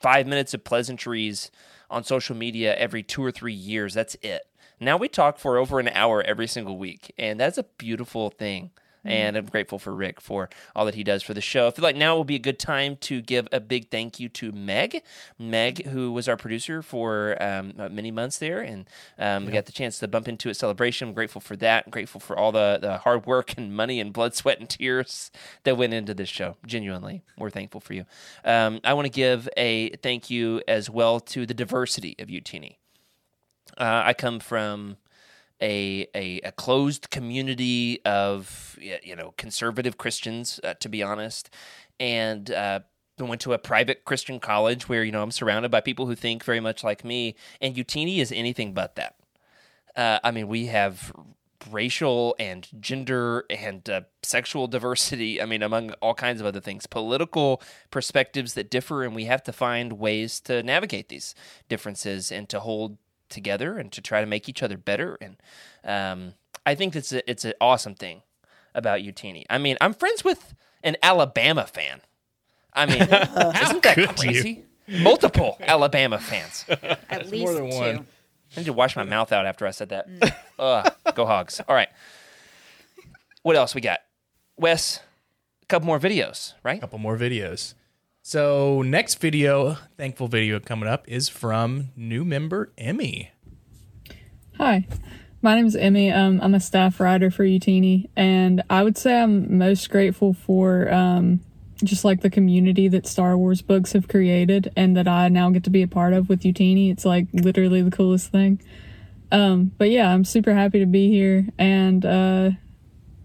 [0.00, 1.50] five minutes of pleasantries
[1.90, 3.94] on social media every two or three years.
[3.94, 4.42] That's it.
[4.80, 8.70] Now we talk for over an hour every single week, and that's a beautiful thing.
[9.04, 11.66] And I'm grateful for Rick for all that he does for the show.
[11.66, 14.28] I feel like now will be a good time to give a big thank you
[14.30, 15.02] to Meg.
[15.38, 18.88] Meg, who was our producer for um, uh, many months there, and
[19.18, 21.08] um, we got the chance to bump into a celebration.
[21.08, 21.84] I'm grateful for that.
[21.86, 25.30] I'm grateful for all the, the hard work and money and blood, sweat, and tears
[25.64, 26.56] that went into this show.
[26.66, 28.06] Genuinely, we're thankful for you.
[28.44, 32.76] Um, I want to give a thank you as well to the diversity of Utini.
[33.76, 34.96] Uh, I come from
[35.60, 41.50] a, a a closed community of you know conservative Christians, uh, to be honest,
[41.98, 42.80] and uh,
[43.18, 46.44] went to a private Christian college where you know I'm surrounded by people who think
[46.44, 49.16] very much like me, and Utini is anything but that.
[49.96, 51.12] Uh, I mean, we have
[51.70, 55.40] racial and gender and uh, sexual diversity.
[55.40, 59.42] I mean, among all kinds of other things, political perspectives that differ, and we have
[59.44, 61.34] to find ways to navigate these
[61.68, 62.98] differences and to hold
[63.28, 65.18] together and to try to make each other better.
[65.20, 65.36] And
[65.84, 66.34] um,
[66.66, 68.22] I think it's a, it's an awesome thing
[68.74, 69.44] about Utini.
[69.48, 72.00] I mean, I'm friends with an Alabama fan.
[72.72, 74.64] I mean, isn't that crazy?
[74.88, 76.64] Multiple Alabama fans.
[77.08, 77.76] At least more than two.
[77.76, 78.06] one.
[78.56, 80.06] I need to wash my mouth out after I said that.
[80.58, 81.60] Ugh, go hogs.
[81.68, 81.88] All right.
[83.42, 84.00] What else we got?
[84.56, 85.00] Wes,
[85.62, 86.78] a couple more videos, right?
[86.78, 87.74] A couple more videos.
[88.26, 93.32] So next video, thankful video coming up is from new member Emmy.
[94.56, 94.86] Hi,
[95.42, 96.10] my name is Emmy.
[96.10, 100.90] Um, I'm a staff writer for Utini, and I would say I'm most grateful for
[100.90, 101.40] um,
[101.84, 105.62] just like the community that Star Wars books have created, and that I now get
[105.64, 106.90] to be a part of with Utini.
[106.90, 108.58] It's like literally the coolest thing.
[109.32, 112.50] Um, but yeah, I'm super happy to be here, and uh,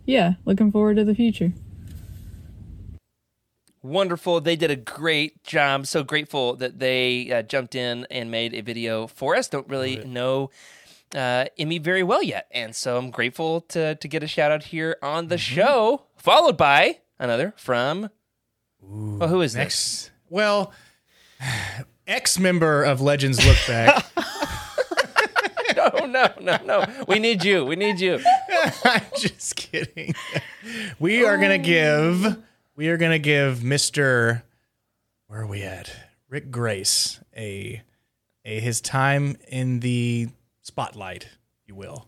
[0.05, 1.53] yeah, looking forward to the future.
[3.81, 4.41] Wonderful.
[4.41, 5.87] They did a great job.
[5.87, 9.47] So grateful that they uh, jumped in and made a video for us.
[9.47, 10.49] Don't really know
[11.15, 12.47] uh, Emmy very well yet.
[12.51, 16.57] And so I'm grateful to, to get a shout out here on the show, followed
[16.57, 18.09] by another from.
[18.81, 20.11] well, who is this?
[20.29, 20.73] Well,
[22.07, 24.05] ex member of Legends Look Back.
[25.75, 26.85] No, no, no, no.
[27.07, 27.63] We need you.
[27.63, 28.19] We need you.
[28.83, 30.13] I'm just kidding.
[30.99, 32.37] We are gonna give.
[32.79, 34.45] We are gonna give Mister.
[35.27, 35.91] Where are we at?
[36.29, 37.81] Rick Grace a,
[38.45, 40.29] a his time in the
[40.61, 42.07] spotlight, if you will.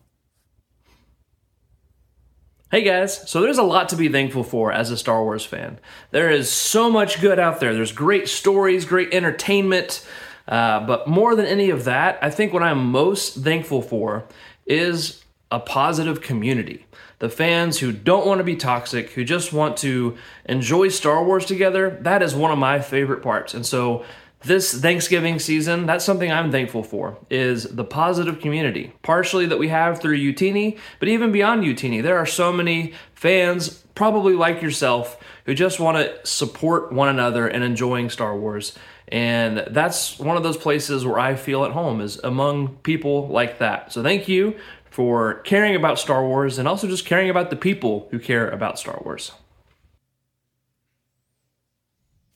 [2.70, 5.78] Hey guys, so there's a lot to be thankful for as a Star Wars fan.
[6.10, 7.74] There is so much good out there.
[7.74, 10.08] There's great stories, great entertainment,
[10.48, 14.24] uh, but more than any of that, I think what I'm most thankful for
[14.64, 16.86] is a positive community.
[17.22, 21.46] The fans who don't want to be toxic, who just want to enjoy Star Wars
[21.46, 23.54] together, that is one of my favorite parts.
[23.54, 24.04] And so
[24.42, 28.92] this Thanksgiving season, that's something I'm thankful for, is the positive community.
[29.02, 33.84] Partially that we have through Utini, but even beyond Utini, there are so many fans,
[33.94, 35.16] probably like yourself,
[35.46, 38.76] who just want to support one another and enjoying Star Wars.
[39.06, 43.58] And that's one of those places where I feel at home is among people like
[43.58, 43.92] that.
[43.92, 44.56] So thank you
[44.92, 48.78] for caring about Star Wars and also just caring about the people who care about
[48.78, 49.32] Star Wars.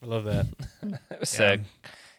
[0.03, 0.47] I love that.
[1.09, 1.61] That was sick.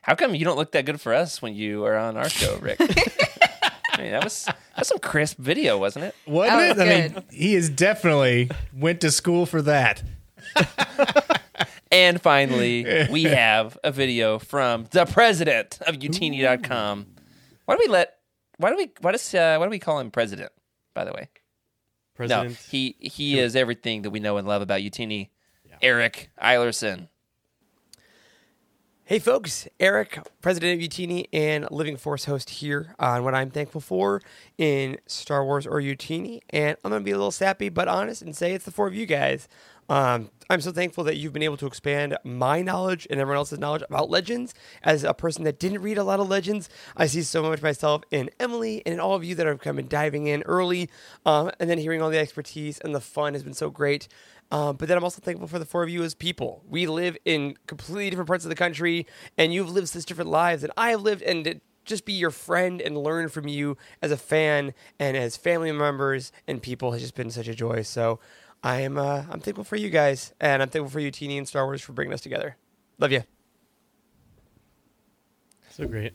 [0.02, 2.58] How come you don't look that good for us when you are on our show,
[2.58, 2.76] Rick?
[3.92, 6.14] I mean, that was that's some crisp video, wasn't it?
[6.26, 7.12] Wasn't That it?
[7.14, 10.02] was I mean, he is definitely went to school for that.
[11.90, 17.06] And finally, we have a video from the president of Utini.com.
[17.64, 18.17] Why do we let?
[18.58, 18.90] Why do we?
[19.00, 19.34] Why does?
[19.34, 20.52] Uh, why do we call him president?
[20.94, 21.28] By the way,
[22.14, 22.50] President.
[22.50, 25.30] no, he he is everything that we know and love about Utini.
[25.80, 27.08] Eric Eilerson.
[29.04, 33.80] Hey folks, Eric, president of Utini and Living Force host here on what I'm thankful
[33.80, 34.20] for
[34.58, 36.40] in Star Wars or Utini.
[36.50, 38.86] And I'm going to be a little sappy but honest and say it's the four
[38.86, 39.48] of you guys.
[39.88, 43.58] Um, I'm so thankful that you've been able to expand my knowledge and everyone else's
[43.58, 44.54] knowledge about Legends.
[44.82, 48.02] As a person that didn't read a lot of Legends, I see so much myself
[48.10, 50.88] in Emily and in all of you that have come and diving in early,
[51.26, 54.08] um, and then hearing all the expertise and the fun has been so great.
[54.50, 56.64] Um, but then I'm also thankful for the four of you as people.
[56.66, 60.62] We live in completely different parts of the country, and you've lived such different lives
[60.62, 64.12] that I have lived, and to just be your friend and learn from you as
[64.12, 67.82] a fan and as family members and people has just been such a joy.
[67.82, 68.20] So
[68.62, 71.64] I am uh, I'm thankful for you guys, and I'm thankful for Utini and Star
[71.64, 72.56] Wars, for bringing us together.
[72.98, 73.22] Love you.
[75.70, 76.12] So great.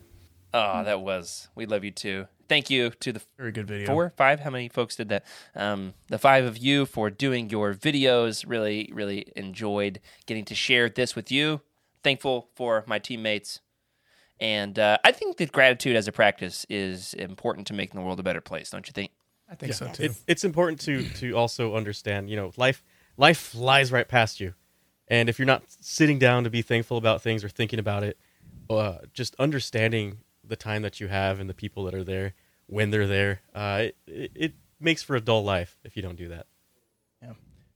[0.54, 1.48] Oh, that was.
[1.56, 2.28] We love you too.
[2.50, 3.88] Thank you to the Very good video.
[3.88, 4.42] four, five.
[4.42, 5.26] How many folks did that?
[5.56, 8.44] Um, the five of you for doing your videos.
[8.48, 11.62] Really, really enjoyed getting to share this with you.
[12.04, 13.62] Thankful for my teammates.
[14.40, 18.20] And uh, I think that gratitude as a practice is important to making the world
[18.20, 19.12] a better place, don't you think?
[19.54, 20.04] I think so too.
[20.06, 22.84] It, it's important to to also understand, you know, life
[23.18, 24.56] life flies right past you,
[25.08, 28.18] and if you're not sitting down to be thankful about things or thinking about it,
[28.72, 32.34] uh, just understanding the time that you have and the people that are there
[32.66, 36.18] when they're there, uh, it, it, it makes for a dull life if you don't
[36.18, 36.48] do that.
[37.22, 37.34] Yeah,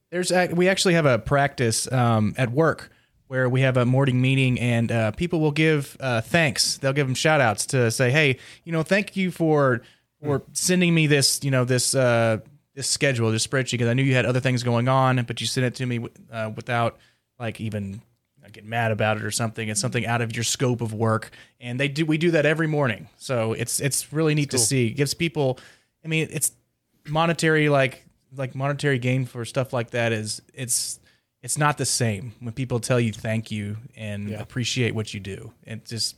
[0.09, 2.91] there's ac- we actually have a practice um, at work
[3.28, 6.78] where we have a morning meeting and uh, people will give uh, thanks.
[6.78, 9.82] They'll give them shout outs to say, hey, you know, thank you for
[10.24, 12.39] for sending me this, you know, this uh,
[12.74, 15.47] this schedule, this spreadsheet because I knew you had other things going on, but you
[15.47, 16.97] sent it to me uh, without
[17.39, 18.01] like even
[18.51, 19.67] getting mad about it or something.
[19.67, 22.05] It's something out of your scope of work, and they do.
[22.05, 24.87] We do that every morning, so it's it's really neat to see.
[24.87, 25.59] It gives people.
[26.04, 26.51] I mean, it's
[27.08, 28.05] monetary like
[28.36, 31.00] like monetary gain for stuff like that is it's
[31.41, 35.54] it's not the same when people tell you thank you and appreciate what you do
[35.66, 36.16] and just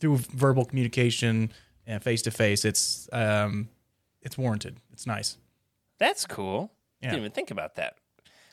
[0.00, 1.50] through verbal communication
[1.88, 3.68] and face to face it's um
[4.22, 5.36] it's warranted it's nice
[5.98, 6.70] That's cool.
[7.02, 7.10] Yeah.
[7.10, 7.96] Didn't even think about that.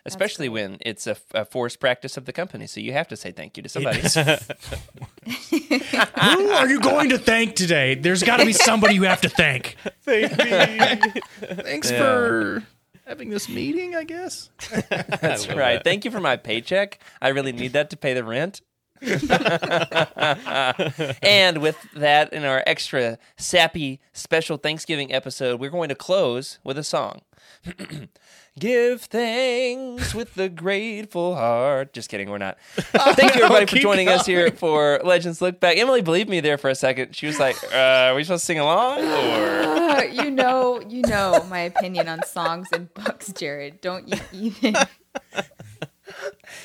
[0.08, 3.32] Especially when it's a, a forced practice of the company, so you have to say
[3.32, 4.02] thank you to somebody.
[5.26, 9.30] who are you going to thank today there's got to be somebody you have to
[9.30, 9.76] thank
[11.64, 12.64] thanks for
[13.08, 14.50] having this meeting i guess
[14.90, 15.84] That's right.
[15.84, 17.00] Thank you for my paycheck.
[17.22, 18.62] I really need that to pay the rent.
[21.22, 26.78] and with that, in our extra sappy special Thanksgiving episode, we're going to close with
[26.78, 27.22] a song.
[28.58, 31.92] Give thanks with the grateful heart.
[31.92, 32.58] Just kidding, we're not.
[32.76, 35.78] Thank you, everybody, for keep joining us here for Legends Look Back.
[35.78, 37.18] Emily believed me there for a second.
[37.18, 41.02] She was like, uh, "Are we supposed to sing along?" Or Uh, you know, you
[41.02, 43.82] know my opinion on songs and books, Jared.
[43.82, 44.76] Don't you even?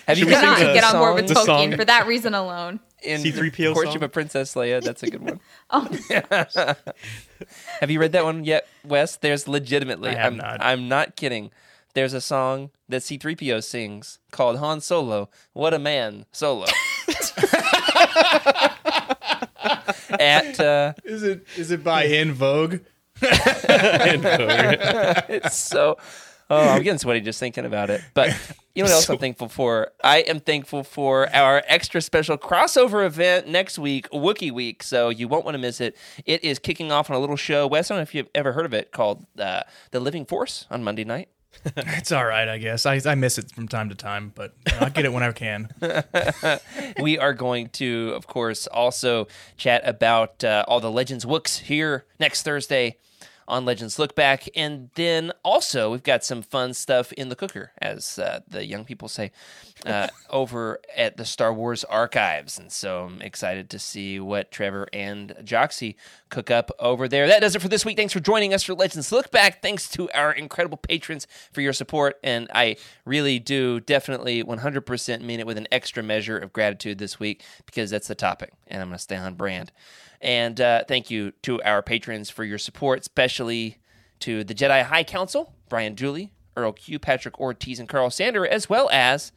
[0.06, 1.76] have you You cannot listened to get on board with song Tolkien song?
[1.76, 2.80] for that reason alone.
[3.02, 4.02] in C-3PO Courtship song?
[4.04, 4.82] of Princess Leia?
[4.82, 5.40] That's a good one.
[5.70, 5.88] Oh,
[7.80, 9.16] Have you read that one yet, Wes?
[9.16, 10.10] There's legitimately.
[10.10, 10.62] I have I'm not.
[10.62, 11.50] I'm not kidding.
[11.94, 15.28] There's a song that C3PO sings called Han Solo.
[15.52, 16.66] What a man, Solo.
[20.18, 22.80] At uh, Is it is it by En Vogue?
[25.32, 25.96] it's so.
[26.50, 28.02] Oh, I'm getting sweaty just thinking about it.
[28.12, 28.30] But
[28.74, 29.92] you know what else I'm thankful for?
[30.02, 34.82] I am thankful for our extra special crossover event next week, Wookiee Week.
[34.82, 35.96] So you won't want to miss it.
[36.26, 37.68] It is kicking off on a little show.
[37.68, 39.62] Wes, I don't know if you've ever heard of it called uh,
[39.92, 41.28] The Living Force on Monday night.
[41.76, 42.86] It's all right, I guess.
[42.86, 45.22] I, I miss it from time to time, but you know, I get it when
[45.22, 45.68] I can.
[47.00, 52.06] we are going to, of course, also chat about uh, all the Legends Wooks here
[52.18, 52.96] next Thursday
[53.50, 54.48] on Legends Look Back.
[54.54, 58.84] And then also, we've got some fun stuff in the cooker, as uh, the young
[58.84, 59.32] people say,
[59.84, 62.58] uh, over at the Star Wars archives.
[62.58, 65.96] And so I'm excited to see what Trevor and Joxy
[66.30, 67.26] cook up over there.
[67.26, 67.96] That does it for this week.
[67.96, 69.60] Thanks for joining us for Legends Look Back.
[69.60, 72.18] Thanks to our incredible patrons for your support.
[72.22, 77.20] And I really do definitely 100% mean it with an extra measure of gratitude this
[77.20, 78.52] week because that's the topic.
[78.68, 79.72] And I'm going to stay on brand.
[80.20, 83.78] And uh, thank you to our patrons for your support, especially
[84.20, 88.68] to the Jedi High Council, Brian Dooley, Earl Q, Patrick Ortiz, and Carl Sander, as
[88.68, 89.32] well as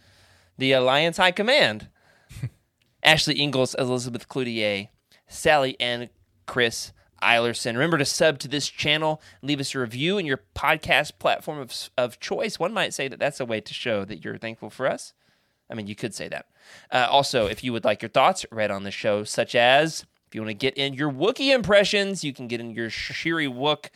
[0.58, 1.88] the Alliance High Command,
[3.04, 4.90] Ashley Ingalls, Elizabeth Cloutier,
[5.28, 6.10] Sally and
[6.46, 6.92] Chris
[7.22, 7.74] Eilerson.
[7.74, 11.90] Remember to sub to this channel, leave us a review in your podcast platform of,
[11.98, 12.60] of choice.
[12.60, 15.14] One might say that that's a way to show that you're thankful for us.
[15.70, 16.46] I mean, you could say that.
[16.92, 20.36] Uh, also, if you would like your thoughts read on the show, such as if
[20.36, 23.88] you want to get in your Wookiee impressions, you can get in your Shyriiwook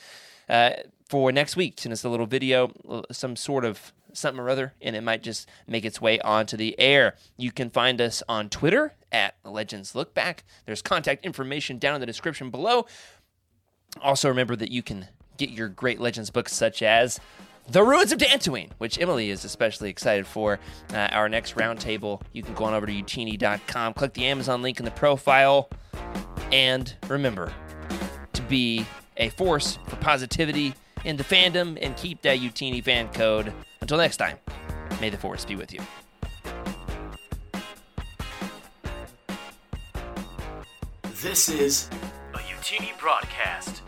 [0.47, 0.71] uh,
[1.09, 1.79] for next week.
[1.79, 2.71] Send us a little video,
[3.11, 6.79] some sort of something or other, and it might just make its way onto the
[6.79, 7.15] air.
[7.37, 10.43] You can find us on Twitter at Legends Look Back.
[10.65, 12.85] There's contact information down in the description below.
[14.01, 15.07] Also, remember that you can
[15.37, 17.19] get your great Legends books, such as
[17.69, 20.59] The Ruins of Dantooine, which Emily is especially excited for.
[20.93, 24.79] Uh, our next roundtable, you can go on over to utini.com, click the Amazon link
[24.79, 25.69] in the profile,
[26.51, 27.53] and remember
[28.33, 28.85] to be
[29.17, 30.73] a force for positivity
[31.05, 33.53] in the fandom and keep that Utini fan code.
[33.81, 34.37] Until next time,
[34.99, 35.79] may the force be with you.
[41.21, 41.89] This is
[42.33, 43.81] a Utini broadcast.